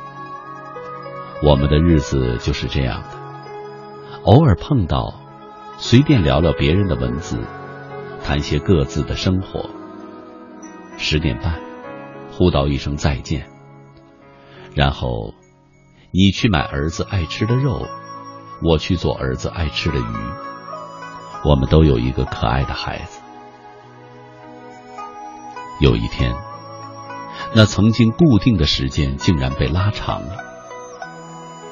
[1.44, 3.10] 我们的日子就是这样的，
[4.24, 5.14] 偶尔碰到，
[5.78, 7.38] 随便聊聊别人的文字，
[8.24, 9.70] 谈些各自的生活。
[10.98, 11.60] 十点半，
[12.32, 13.48] 互道一声再见。
[14.74, 15.34] 然后，
[16.16, 17.88] 你去买儿子爱吃的肉，
[18.62, 20.14] 我去做儿子爱吃的鱼。
[21.44, 23.20] 我们都有一个可爱的孩子。
[25.80, 26.36] 有一天，
[27.56, 30.38] 那曾经固定的时间竟然被拉长了，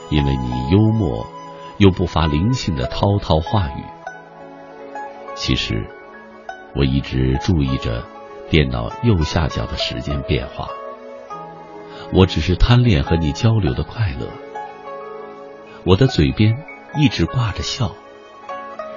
[0.09, 1.27] 因为你幽默
[1.77, 3.84] 又不乏灵性的滔滔话语。
[5.35, 5.88] 其实，
[6.76, 8.03] 我一直注意着
[8.49, 10.68] 电脑右下角的时间变化。
[12.13, 14.27] 我只是贪恋和你交流的快乐，
[15.85, 16.57] 我的嘴边
[16.97, 17.95] 一直挂着笑，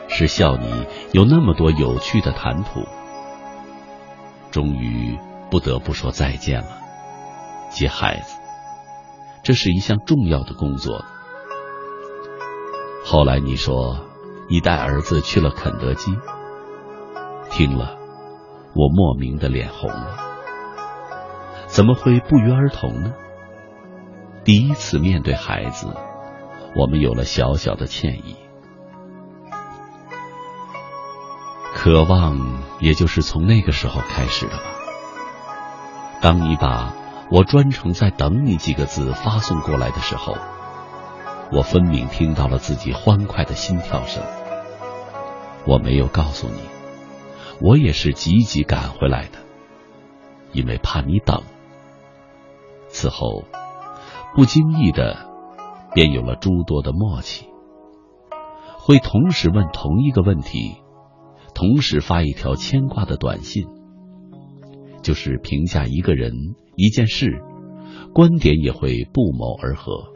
[0.09, 2.85] 是笑你有那么多有趣的谈吐。
[4.51, 5.17] 终于
[5.51, 6.79] 不得不说再见了，
[7.71, 8.37] 接孩子，
[9.45, 11.05] 这是一项重要的工作。
[13.05, 14.01] 后来你说
[14.49, 16.13] 你带儿子去了肯德基，
[17.51, 17.97] 听了，
[18.75, 20.24] 我莫名的脸红了。
[21.75, 23.13] 怎么会不约而同呢？
[24.45, 25.89] 第一次面对孩子，
[26.77, 28.37] 我们有了小小的歉意。
[31.75, 32.39] 渴望，
[32.79, 34.63] 也就是从那个时候开始的吧。
[36.23, 36.95] 当你把
[37.29, 40.37] 我专程在等你几个字发送过来的时候，
[41.51, 44.23] 我分明听到了自己欢快的心跳声。
[45.67, 46.61] 我没有告诉你，
[47.61, 49.39] 我也是急急赶回来的，
[50.53, 51.43] 因为怕你等。
[52.95, 53.43] 此后，
[54.37, 55.29] 不经意的，
[55.95, 57.49] 便有了诸多的默契，
[58.79, 60.77] 会同时问同一个问题，
[61.57, 63.67] 同时发一条牵挂的短信，
[65.03, 67.43] 就是评价一个人、一件事，
[68.15, 70.13] 观点也会不谋而合。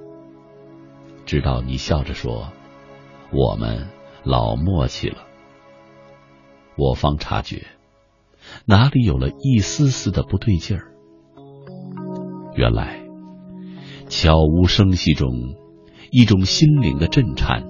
[1.26, 2.52] 直到你笑着说
[3.34, 3.88] ：“我们
[4.22, 5.26] 老默契了。”
[6.78, 7.66] 我方察觉，
[8.66, 10.94] 哪里有了一丝丝的不对劲儿。
[12.58, 12.98] 原来，
[14.08, 15.54] 悄无声息中，
[16.10, 17.62] 一种心灵的震颤，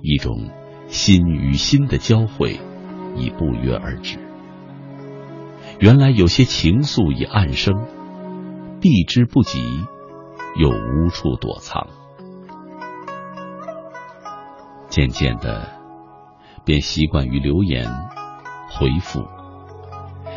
[0.00, 0.48] 一种
[0.86, 2.60] 心与心的交汇，
[3.16, 4.16] 已不约而至。
[5.80, 7.74] 原来有些情愫已暗生，
[8.80, 9.58] 避之不及，
[10.56, 11.88] 又无处躲藏。
[14.88, 15.68] 渐渐的，
[16.64, 17.90] 便习惯于留言
[18.70, 19.24] 回复，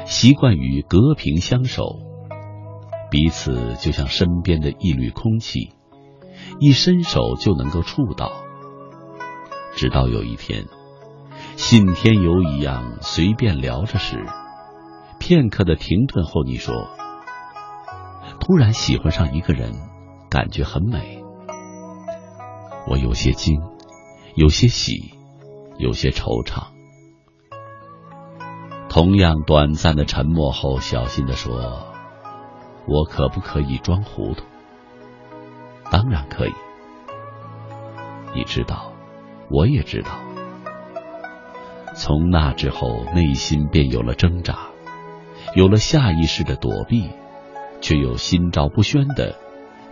[0.08, 2.00] 习惯于隔屏相守。
[3.14, 5.69] 彼此就像身边的一缕空气，
[6.60, 8.31] 一伸手就能够触到。
[9.76, 10.65] 直到有一天，
[11.56, 14.26] 信天游一样随便聊着时，
[15.19, 16.73] 片刻的停顿后，你说
[18.41, 19.73] ：“突然喜欢上一个人，
[20.27, 21.23] 感觉很美。”
[22.90, 23.61] 我有些惊，
[24.34, 25.14] 有些喜，
[25.77, 26.69] 有些惆怅。
[28.90, 31.93] 同样短暂的沉默后，小心的说。
[32.86, 34.44] 我可不可以装糊涂？
[35.90, 36.54] 当然可以。
[38.36, 38.92] 你知道，
[39.50, 40.12] 我也知道。
[41.96, 44.70] 从那之后，内心便有了挣扎，
[45.56, 47.10] 有了下意识的躲避，
[47.82, 49.36] 却又心照不宣的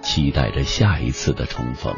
[0.01, 1.95] 期待着下一次的重逢。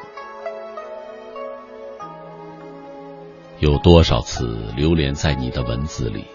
[3.59, 6.25] 有多少次流连在你的文字里？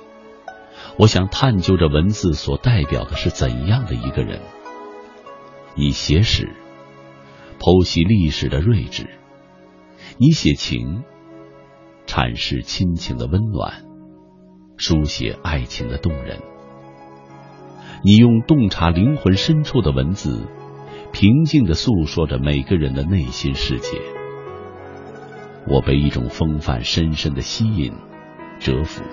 [0.98, 4.40] 我想探究着文字所代表的是怎样的一个人。
[5.76, 6.50] 你写史，
[7.60, 9.04] 剖析历史的睿智；
[10.18, 11.04] 你写情，
[12.04, 13.84] 阐释亲情的温暖，
[14.76, 16.40] 书写爱情的动人。
[18.02, 20.48] 你用洞察灵魂深处的文字，
[21.12, 24.00] 平静的诉说着每个人的内心世界。
[25.68, 27.92] 我被一种风范深深的吸引，
[28.58, 29.04] 折服。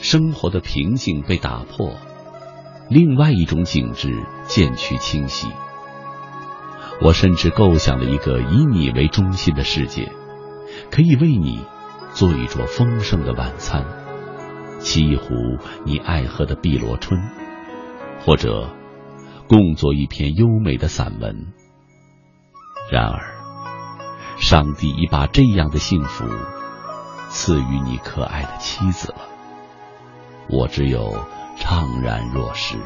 [0.00, 1.92] 生活的平静被打破，
[2.88, 5.48] 另外一种景致渐趋清晰。
[7.02, 10.10] 我甚至构想了一个以你为中心的世界，
[10.90, 11.64] 可以为你
[12.12, 13.84] 做一桌丰盛的晚餐，
[14.80, 15.34] 沏一壶
[15.84, 17.20] 你爱喝的碧螺春，
[18.20, 18.70] 或者
[19.48, 21.52] 共作一篇优美的散文。
[22.90, 23.20] 然而，
[24.38, 26.24] 上帝已把这样的幸福
[27.28, 29.18] 赐予你可爱的妻子了。
[30.52, 31.14] 我只有
[31.58, 32.76] 怅然若失。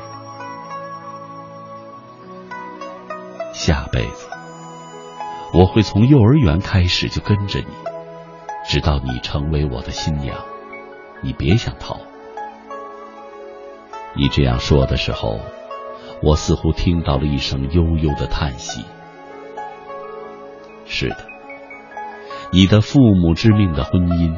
[3.52, 4.28] 下辈子，
[5.54, 7.66] 我会从幼儿园开始就跟着你，
[8.66, 10.36] 直到你成为我的新娘。
[11.22, 11.96] 你别想逃。
[14.14, 15.40] 你这样说的时候，
[16.22, 18.84] 我似乎听到了一声悠悠的叹息。
[20.84, 21.16] 是的，
[22.52, 24.36] 你的父母之命的婚姻，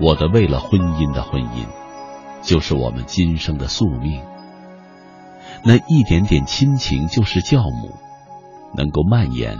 [0.00, 1.66] 我的为了婚姻的婚姻，
[2.48, 4.22] 就是我们今生的宿命。
[5.66, 7.94] 那一点点亲情就是教母，
[8.74, 9.58] 能够蔓延、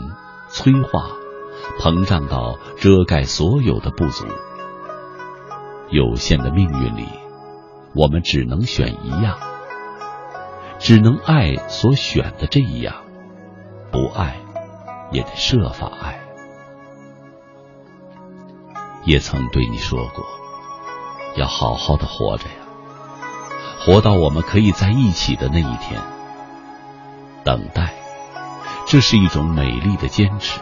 [0.48, 1.10] 催化、
[1.78, 4.24] 膨胀到遮盖所有的不足。
[5.90, 7.06] 有限的命运里。
[7.94, 9.39] 我们只能选一样，
[10.78, 13.02] 只能爱所选的这一样，
[13.90, 14.36] 不爱
[15.10, 16.20] 也得设法爱。
[19.05, 20.24] 也曾对你说过，
[21.36, 22.44] 要好好的活着，
[23.89, 25.98] 活到我们可以在一起的那一天。
[27.43, 27.94] 等待，
[28.86, 30.60] 这是一种美丽的坚持。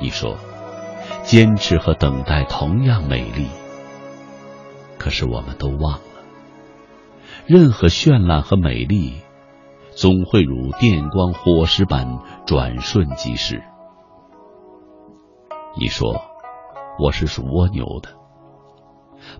[0.00, 0.38] 你说，
[1.24, 3.48] 坚持和等待同样美丽。
[4.98, 6.24] 可是我们都忘了，
[7.44, 9.20] 任何绚烂和美丽，
[9.94, 13.62] 总会如电光火石般转瞬即逝。
[15.78, 16.22] 你说
[16.98, 18.08] 我是属蜗牛的，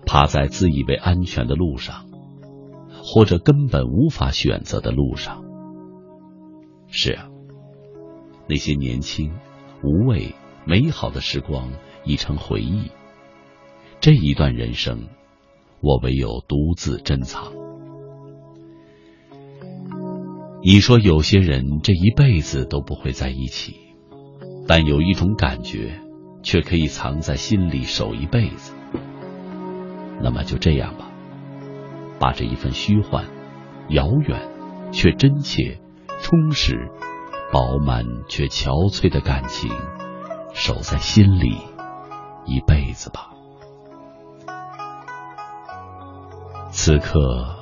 [0.05, 2.05] 爬在自以为安全的路上，
[3.05, 5.43] 或者根本无法选择的路上。
[6.87, 7.27] 是啊，
[8.49, 9.31] 那些年轻、
[9.83, 10.33] 无畏、
[10.65, 11.69] 美好的时光
[12.03, 12.89] 已成回忆。
[14.01, 15.07] 这一段人生。
[15.81, 17.53] 我唯有独自珍藏。
[20.63, 23.75] 你说有些人这一辈子都不会在一起，
[24.67, 25.99] 但有一种感觉
[26.41, 28.73] 却可以藏在心里守一辈子。
[30.23, 31.04] 那么就这样吧，
[32.19, 33.25] 把这一份虚幻、
[33.89, 34.49] 遥远
[34.91, 35.79] 却真切、
[36.21, 36.89] 充实、
[37.51, 39.71] 饱满却憔悴的感情
[40.53, 41.57] 守在心里
[42.45, 43.31] 一辈子吧。
[46.71, 47.55] 此刻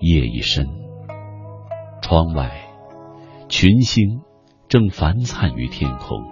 [0.00, 0.66] 夜已深，
[2.02, 2.50] 窗外
[3.48, 4.22] 群星
[4.68, 6.22] 正繁灿于天空。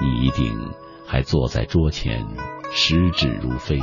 [0.00, 0.72] 你一定
[1.06, 2.26] 还坐在桌前，
[2.70, 3.80] 食指如飞，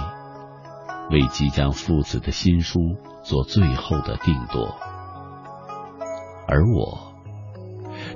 [1.11, 2.79] 为即将赴子的新书
[3.23, 4.75] 做最后的定夺。
[6.47, 7.13] 而我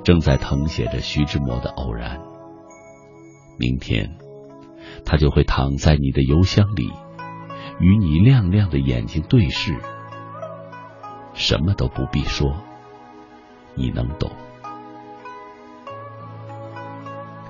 [0.02, 2.18] 正在誊写着徐志摩的《偶然》，
[3.58, 4.16] 明天
[5.04, 6.92] 他就会躺在你的邮箱里。
[7.80, 9.76] 与你亮亮的眼睛对视，
[11.32, 12.54] 什么都不必说，
[13.74, 14.30] 你能懂。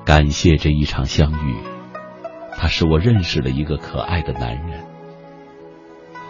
[0.06, 1.56] 感谢这一场相遇，
[2.56, 4.86] 它使我认识了一个可爱的男人。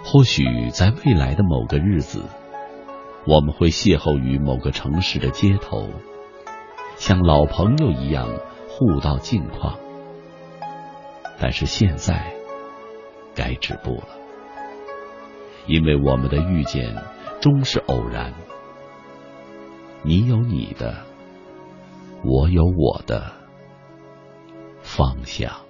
[0.04, 2.22] 或许在未来的某个日子，
[3.26, 5.88] 我们会邂逅于某个城市的街头，
[6.96, 8.28] 像老朋友一样
[8.68, 9.78] 互道近况。
[11.38, 12.32] 但是现在。
[13.36, 14.10] 该止步了，
[15.66, 16.94] 因为我们的遇见
[17.40, 18.32] 终是偶然。
[20.04, 20.98] 你有你的，
[22.22, 23.32] 我有我的
[24.82, 25.63] 方向。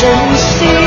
[0.00, 0.79] 珍惜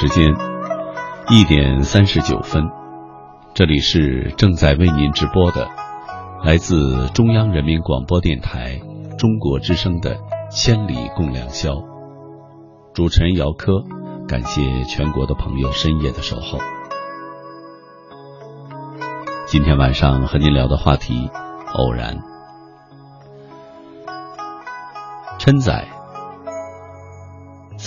[0.00, 0.32] 时间
[1.28, 2.62] 一点三十九分，
[3.52, 5.68] 这里是正在为您直播的，
[6.44, 8.80] 来自中央人民广播电台
[9.18, 10.14] 中国之声的
[10.52, 11.72] 《千里共良宵》，
[12.94, 13.72] 主持人姚科，
[14.28, 16.60] 感谢全国的朋友深夜的守候。
[19.48, 21.28] 今天晚上和您聊的话题，
[21.74, 22.16] 偶然，
[25.40, 25.97] 琛仔。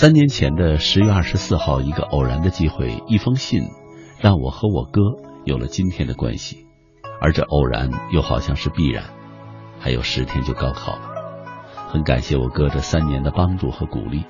[0.02, 3.66] 三年前的十月二十四号，一个偶然的机会，一封信，
[4.20, 5.00] 让我和我哥
[5.46, 6.66] 有了今天的关系，
[7.22, 9.04] 而这偶然又好像是必然。
[9.80, 11.02] 还有十天就高考了，
[11.88, 14.26] 很感谢我哥这三年的帮助和鼓励，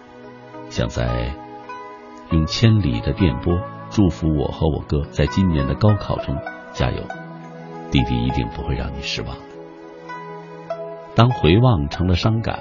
[0.69, 1.33] 想在
[2.31, 3.57] 用千里的电波
[3.89, 6.35] 祝福我和我哥在今年的高考中
[6.73, 7.01] 加油，
[7.91, 10.75] 弟弟一定不会让你失望的。
[11.15, 12.59] 当回望成了伤感。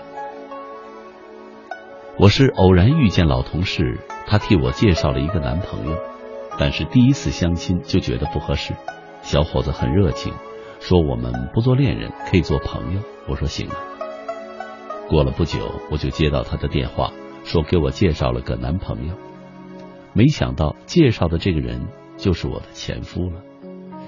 [2.20, 5.96] 我是偶然遇见老同事，他替我介绍了一个男朋友，
[6.58, 8.74] 但是第一次相亲就觉得不合适。
[9.22, 10.34] 小伙子很热情，
[10.80, 13.00] 说我们不做恋人，可以做朋友。
[13.26, 13.76] 我说行啊。
[15.08, 17.10] 过了不久，我就接到他的电话，
[17.42, 19.14] 说给我介绍了个男朋友。
[20.12, 21.88] 没想到介绍的这个人
[22.18, 23.40] 就是我的前夫了。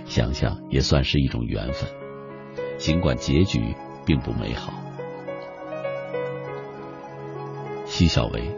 [0.04, 1.88] 想想也算是一种缘分，
[2.76, 3.74] 尽管结局
[4.04, 4.81] 并不美好。
[7.92, 8.56] 奚小维，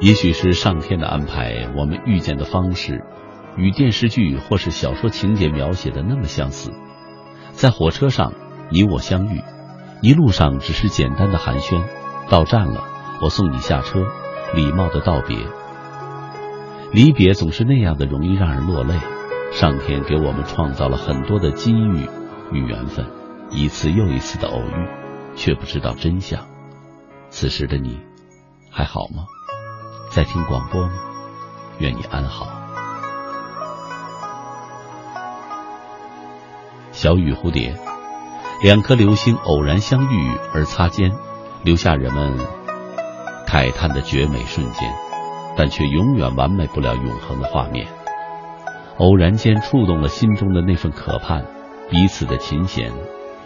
[0.00, 3.04] 也许是上天的安排，我们遇见的方式
[3.56, 6.72] 与电视剧或是小说情节描写的那么相似。
[7.52, 8.32] 在火车上，
[8.72, 9.40] 你我相遇，
[10.02, 11.80] 一路上只是简单的寒暄，
[12.28, 12.82] 到站了，
[13.22, 14.04] 我送你下车，
[14.52, 15.38] 礼貌的道别。
[16.90, 18.94] 离别总是那样的容易让人落泪。
[19.52, 22.08] 上天给我们创造了很多的机遇
[22.50, 23.06] 与缘分，
[23.52, 24.88] 一次又一次的偶遇，
[25.36, 26.57] 却不知道真相。
[27.30, 28.00] 此时的你
[28.70, 29.26] 还好吗？
[30.10, 30.92] 在听广播吗？
[31.78, 32.48] 愿你安好。
[36.90, 37.76] 小雨蝴蝶，
[38.62, 41.12] 两颗流星偶然相遇而擦肩，
[41.62, 42.36] 留下人们
[43.46, 44.92] 慨叹的绝美瞬间，
[45.56, 47.86] 但却永远完美不了永恒的画面。
[48.96, 51.44] 偶然间触动了心中的那份渴盼，
[51.88, 52.92] 彼此的琴弦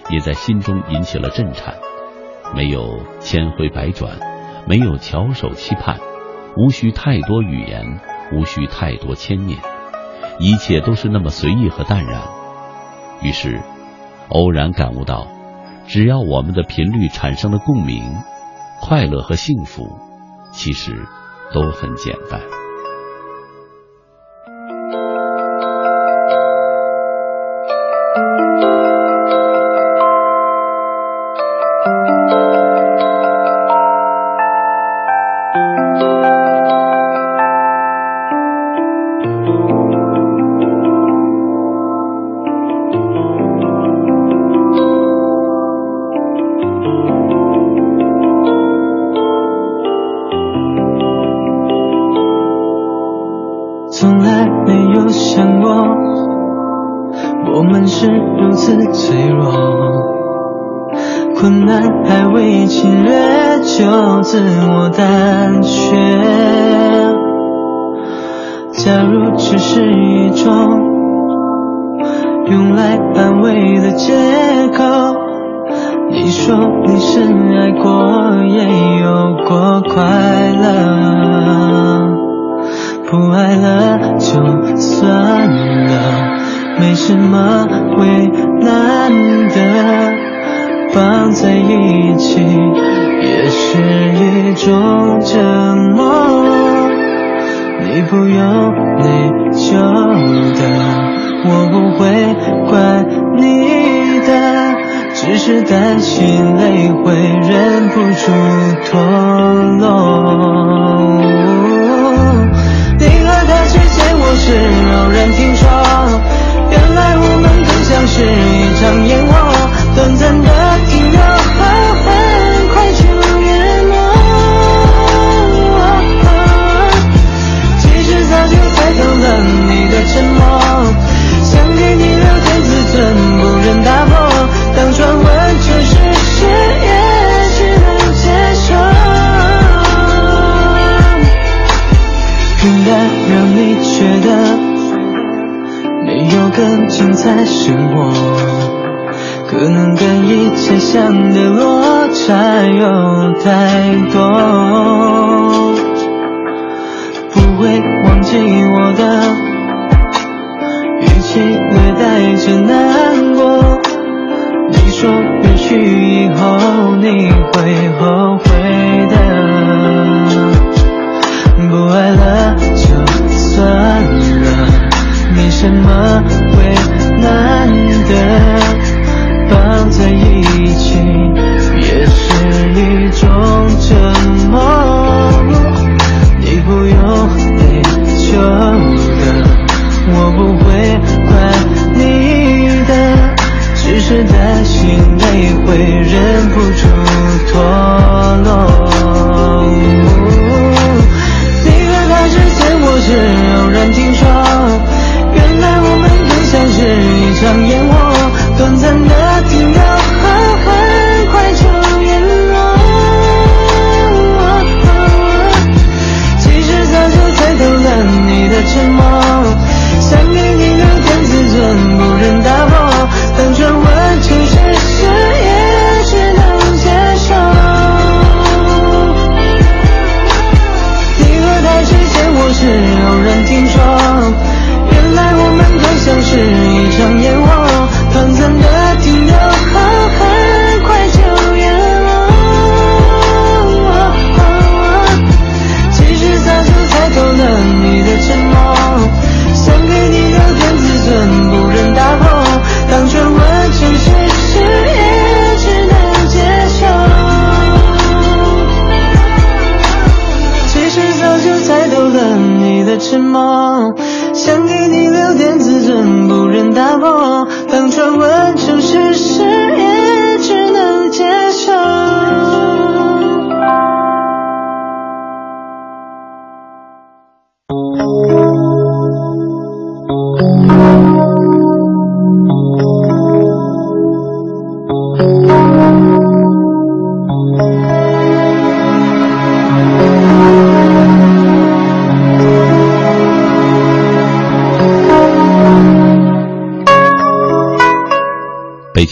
[0.08, 1.76] 也在心中引起了震颤。
[2.54, 4.18] 没有千回百转，
[4.66, 5.98] 没有翘首期盼，
[6.56, 8.00] 无需太多语言，
[8.32, 9.58] 无需太多牵念，
[10.38, 12.20] 一切都是那么随意和淡然。
[13.22, 13.60] 于是，
[14.28, 15.26] 偶然感悟到，
[15.86, 18.02] 只要我们的频率产生了共鸣，
[18.80, 19.98] 快乐和幸福
[20.52, 21.06] 其实
[21.54, 22.40] 都很简单。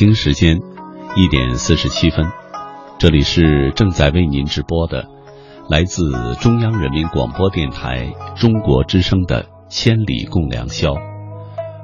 [0.01, 0.59] 北京时间
[1.15, 2.25] 一点四十七分，
[2.99, 5.07] 这里是正在为您直播的，
[5.69, 6.11] 来自
[6.41, 10.93] 中央人民广播电台中国之声的《千里共良宵》。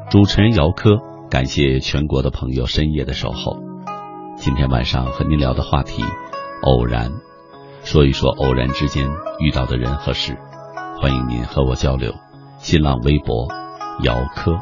[0.09, 0.97] 主持人姚科，
[1.29, 3.59] 感谢全国的朋友深夜的守候。
[4.39, 6.03] 今天晚上和您聊的话题，
[6.63, 7.13] 偶然，
[7.85, 9.07] 说一说偶然之间
[9.41, 10.39] 遇到的人和事。
[11.03, 12.15] 欢迎您和我交流。
[12.61, 13.47] 新浪微博，
[14.05, 14.57] 姚科。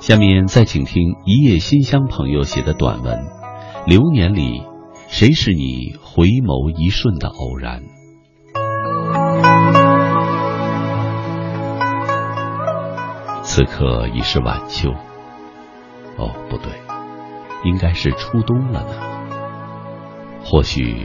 [0.00, 3.14] 下面再请听一夜馨香朋友写的短文，
[3.86, 4.62] 《流年里，
[5.08, 7.82] 谁是你回眸一瞬的偶然》？
[13.42, 14.90] 此刻已是晚秋，
[16.16, 16.72] 哦，不对，
[17.64, 18.94] 应该是初冬了呢。
[20.42, 21.04] 或许，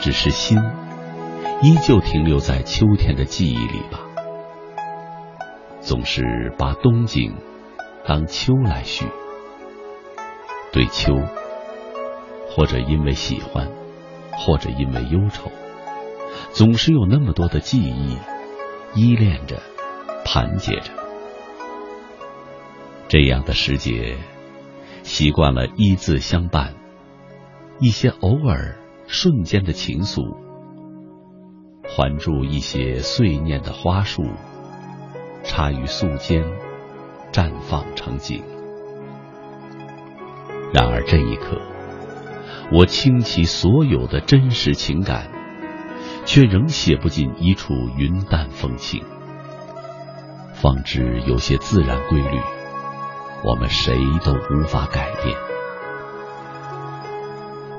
[0.00, 0.58] 只是心
[1.62, 3.98] 依旧停留在秋天的记忆里吧，
[5.80, 7.34] 总是把冬景。
[8.06, 9.06] 当秋来续，
[10.72, 11.14] 对秋，
[12.50, 13.66] 或者因为喜欢，
[14.32, 15.50] 或者因为忧愁，
[16.52, 18.18] 总是有那么多的记忆
[18.94, 19.62] 依恋着，
[20.22, 20.92] 盘结着。
[23.08, 24.18] 这样的时节，
[25.02, 26.74] 习惯了一字相伴，
[27.80, 28.76] 一些偶尔
[29.06, 30.36] 瞬间的情愫，
[31.88, 34.24] 环住一些碎念的花束，
[35.42, 36.44] 插于素间。
[37.34, 38.44] 绽放成景。
[40.72, 41.60] 然而这一刻，
[42.70, 45.28] 我倾其所有的真实情感，
[46.24, 49.02] 却仍写不进一处云淡风轻。
[50.52, 52.38] 方知有些自然规律，
[53.42, 55.36] 我们谁都无法改变。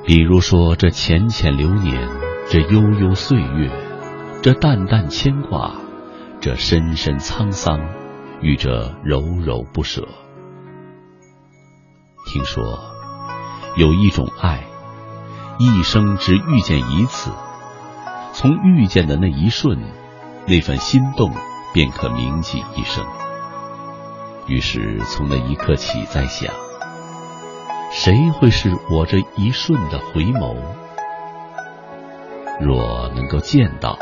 [0.03, 2.09] 比如说，这浅浅流年，
[2.49, 3.71] 这悠悠岁月，
[4.43, 5.75] 这淡淡牵挂，
[6.41, 7.79] 这深深沧桑。
[8.45, 10.07] 与这柔柔不舍。
[12.27, 12.79] 听说
[13.75, 14.63] 有一种爱，
[15.57, 17.31] 一生只遇见一次，
[18.33, 19.79] 从遇见的那一瞬，
[20.45, 21.33] 那份心动
[21.73, 23.03] 便可铭记一生。
[24.45, 26.53] 于是从那一刻起，在想，
[27.91, 30.55] 谁会是我这一瞬的回眸？
[32.61, 33.97] 若能够见到，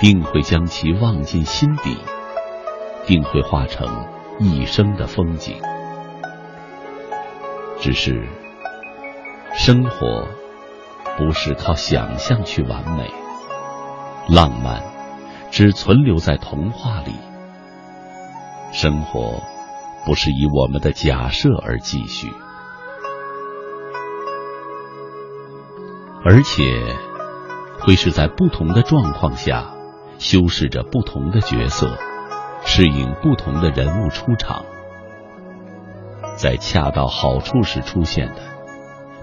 [0.00, 1.96] 定会将其忘进心底。
[3.10, 4.06] 定会化成
[4.38, 5.60] 一生的风景。
[7.80, 8.24] 只是，
[9.52, 10.28] 生活
[11.18, 13.10] 不是靠想象去完美，
[14.28, 14.80] 浪漫
[15.50, 17.12] 只存留在童话里。
[18.70, 19.42] 生活
[20.06, 22.32] 不是以我们的假设而继续，
[26.24, 26.62] 而且
[27.80, 29.74] 会是在不同的状况下
[30.20, 31.90] 修饰着不同的角色。
[32.64, 34.64] 适应不同的人物出场，
[36.36, 38.42] 在恰到好处时出现的，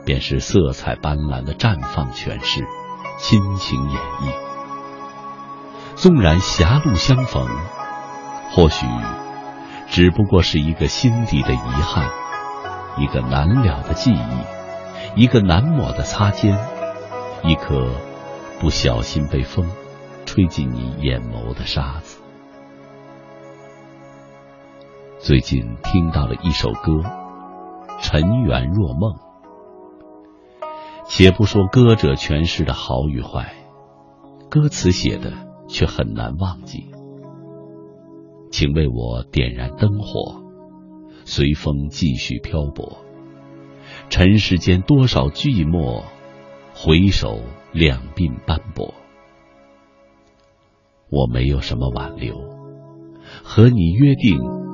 [0.06, 2.66] 便是色彩斑斓的绽放诠释，
[3.20, 4.32] 亲情演绎。
[5.96, 7.48] 纵然狭路相逢，
[8.52, 8.86] 或许
[9.90, 12.10] 只不过是一个心底的遗憾，
[12.98, 16.60] 一个难了的记忆，一个难抹的擦肩，
[17.44, 17.90] 一颗
[18.60, 19.72] 不小心被风
[20.26, 22.17] 吹进你眼眸的沙子。
[25.20, 26.92] 最近听到了一首歌，
[28.02, 29.14] 《尘缘若梦》。
[31.08, 33.56] 且不说歌者诠释的好与坏，
[34.48, 35.34] 歌词写的
[35.68, 36.92] 却很难忘记。
[38.52, 40.44] 请为我点燃灯火，
[41.26, 43.00] 随风继续漂泊。
[44.10, 46.04] 尘世间多少寂寞，
[46.76, 47.40] 回首
[47.72, 48.94] 两鬓斑驳。
[51.10, 52.38] 我没有什么挽留，
[53.44, 54.67] 和你约定。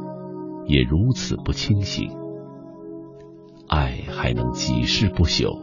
[0.65, 2.10] 也如此不清醒，
[3.68, 5.60] 爱还能几世不朽？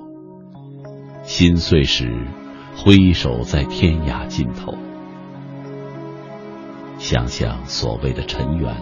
[1.22, 2.27] 心碎时，
[2.77, 4.74] 挥手在天涯尽头。
[6.98, 8.74] 想想所谓的尘缘，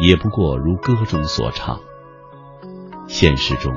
[0.00, 1.80] 也不过如歌中所唱。
[3.08, 3.72] 现实中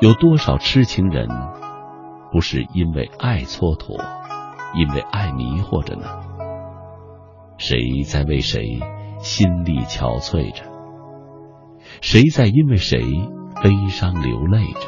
[0.00, 1.28] 有多少痴情人，
[2.32, 4.02] 不是因为爱蹉跎，
[4.74, 6.06] 因为爱迷惑着呢？
[7.58, 8.80] 谁在为谁？
[9.20, 10.64] 心力憔悴着，
[12.00, 13.00] 谁在因为谁
[13.62, 14.80] 悲伤流泪着？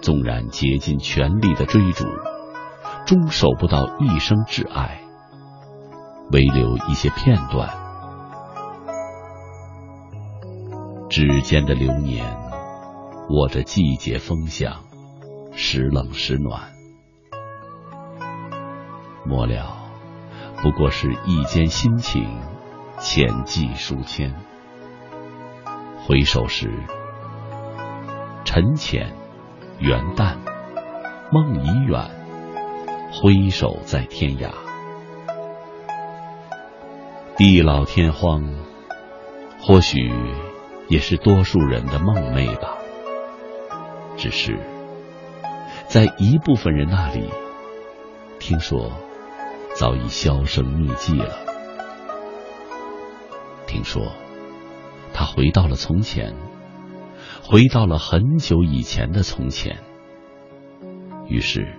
[0.00, 2.04] 纵然竭尽全力的追逐，
[3.06, 5.00] 终守不到一生挚爱，
[6.32, 7.68] 唯留一些片段。
[11.10, 12.24] 指尖的流年，
[13.30, 14.84] 握着季节风向，
[15.52, 16.70] 时冷时暖，
[19.26, 19.77] 末了。
[20.60, 22.40] 不过是一间心情，
[22.98, 24.34] 浅寄书签。
[26.04, 26.72] 回首时，
[28.44, 29.14] 沉浅，
[29.78, 30.36] 元淡，
[31.30, 32.10] 梦已远，
[33.12, 34.50] 挥手在天涯。
[37.36, 38.42] 地老天荒，
[39.60, 40.12] 或许
[40.88, 42.78] 也是多数人的梦寐吧。
[44.16, 44.58] 只是，
[45.86, 47.30] 在一部分人那里，
[48.40, 48.90] 听说
[49.78, 51.36] 早已销声匿迹了。
[53.68, 54.10] 听说，
[55.14, 56.34] 他回到了从前，
[57.44, 59.78] 回到了很久以前的从前。
[61.28, 61.76] 于是，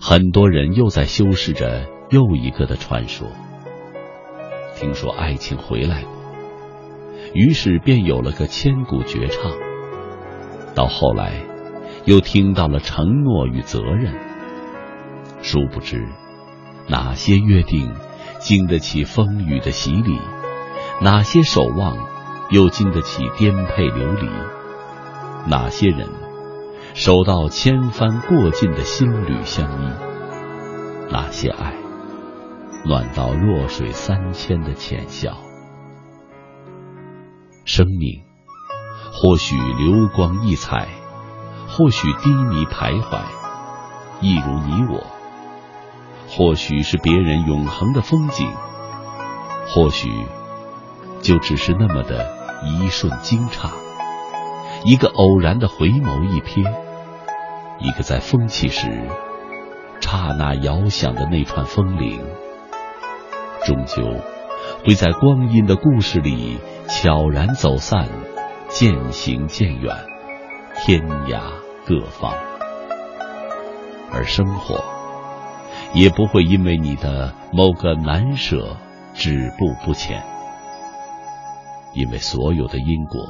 [0.00, 3.26] 很多人又在修饰着又一个的传说。
[4.76, 6.12] 听说爱情回来过，
[7.34, 9.50] 于是便有了个千古绝唱。
[10.76, 11.32] 到后来，
[12.04, 14.14] 又听到了承诺与责任。
[15.42, 16.06] 殊不知，
[16.88, 17.94] 哪些约定
[18.40, 20.18] 经得起风雨的洗礼？
[21.00, 21.96] 哪些守望
[22.50, 24.28] 又经得起颠沛流离？
[25.46, 26.08] 哪些人
[26.94, 29.92] 守到千帆过尽的心侣相依？
[31.10, 31.74] 哪些爱？
[32.84, 35.36] 暖到弱水三千的浅笑，
[37.64, 38.22] 生命
[39.12, 40.88] 或许流光溢彩，
[41.68, 43.18] 或许低迷徘徊，
[44.20, 45.00] 一如你我；
[46.28, 48.46] 或许是别人永恒的风景，
[49.66, 50.08] 或许
[51.20, 52.30] 就只是那么的
[52.64, 53.70] 一瞬惊诧，
[54.84, 56.72] 一个偶然的回眸一瞥，
[57.80, 59.08] 一个在风起时
[60.00, 62.24] 刹那遥想的那串风铃。
[63.64, 64.02] 终究
[64.84, 68.08] 会在光阴的故事里悄然走散，
[68.68, 69.94] 渐行渐远，
[70.76, 71.40] 天涯
[71.86, 72.32] 各方。
[74.10, 74.82] 而生活
[75.94, 78.76] 也不会因为你的某个难舍
[79.14, 80.22] 止步不前，
[81.94, 83.28] 因为所有的因果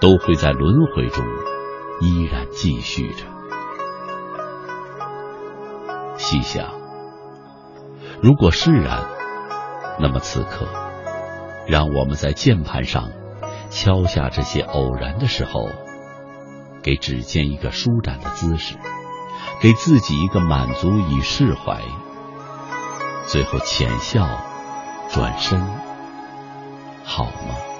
[0.00, 1.24] 都会在轮回中
[2.00, 3.26] 依然继续着。
[6.16, 6.68] 细想，
[8.22, 9.04] 如果释然。
[10.00, 10.66] 那么此刻，
[11.68, 13.10] 让我们在键盘上
[13.68, 15.68] 敲下这些偶然的时候，
[16.82, 18.76] 给指尖一个舒展的姿势，
[19.60, 21.82] 给自己一个满足与释怀，
[23.26, 24.28] 最后浅笑，
[25.10, 25.60] 转身，
[27.04, 27.71] 好吗？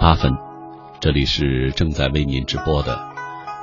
[0.00, 0.32] 八分，
[0.98, 2.98] 这里是正在为您直播的，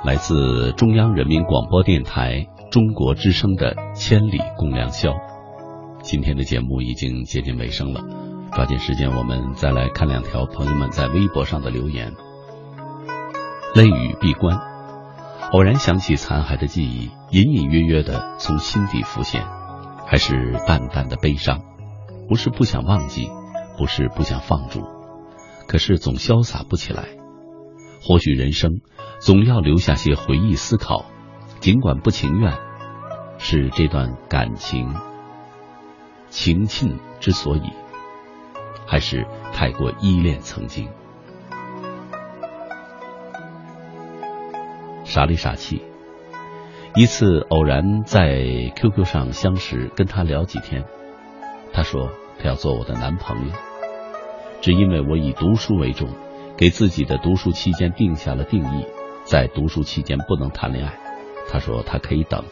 [0.04, 5.10] 来自中央人民广播电台中国之声的《千里共良宵》。
[6.00, 8.02] 今天的节目已经接近尾声了，
[8.52, 12.14] 抓紧时间，我们再来看两条朋友们在微博上的留言。
[13.74, 14.60] 泪雨闭关，
[15.50, 19.44] 偶然想起残骸的记忆，隐隐约约的从心底浮现，
[20.06, 21.62] 还是淡淡的悲伤，
[22.28, 23.28] 不是不想忘记。
[23.76, 24.80] 不是不想放逐，
[25.68, 27.10] 可是总潇洒不起来。
[28.00, 28.80] 或许人生
[29.20, 31.04] 总要留下些回忆思考，
[31.60, 32.54] 尽管不情愿，
[33.38, 34.94] 是这段感情
[36.30, 37.72] 情庆之所以，
[38.86, 40.88] 还是太过依恋曾经。
[45.04, 45.82] 傻里傻气，
[46.94, 50.84] 一次偶然在 QQ 上相识，跟他聊几天，
[51.72, 53.67] 他说他要做我的男朋友。
[54.60, 56.08] 只因为我以读书为重，
[56.56, 58.86] 给自己的读书期间定下了定义，
[59.24, 60.98] 在读书期间不能谈恋爱。
[61.48, 62.44] 他说他可以等，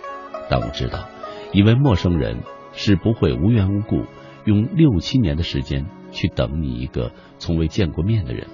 [0.49, 1.09] 但我知道，
[1.53, 2.43] 一位陌生人
[2.73, 4.05] 是不会无缘无故
[4.45, 8.47] 用六七年的时间去等你一个从未见过面的人，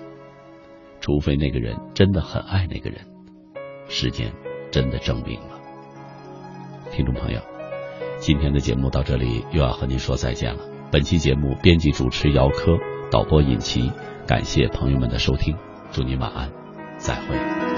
[1.01, 3.01] 除非那个人真的很爱那个人。
[3.89, 4.33] 时间
[4.71, 5.61] 真的证明了。
[6.91, 7.41] 听众朋友，
[8.19, 10.61] 今天的节目到这里又要和您说再见了。
[10.91, 12.79] 本期节目编辑主持姚科。
[13.13, 13.93] 导播尹奇，
[14.27, 15.55] 感谢朋友们的收听，
[15.93, 16.51] 祝您晚安，
[16.97, 17.72] 再会。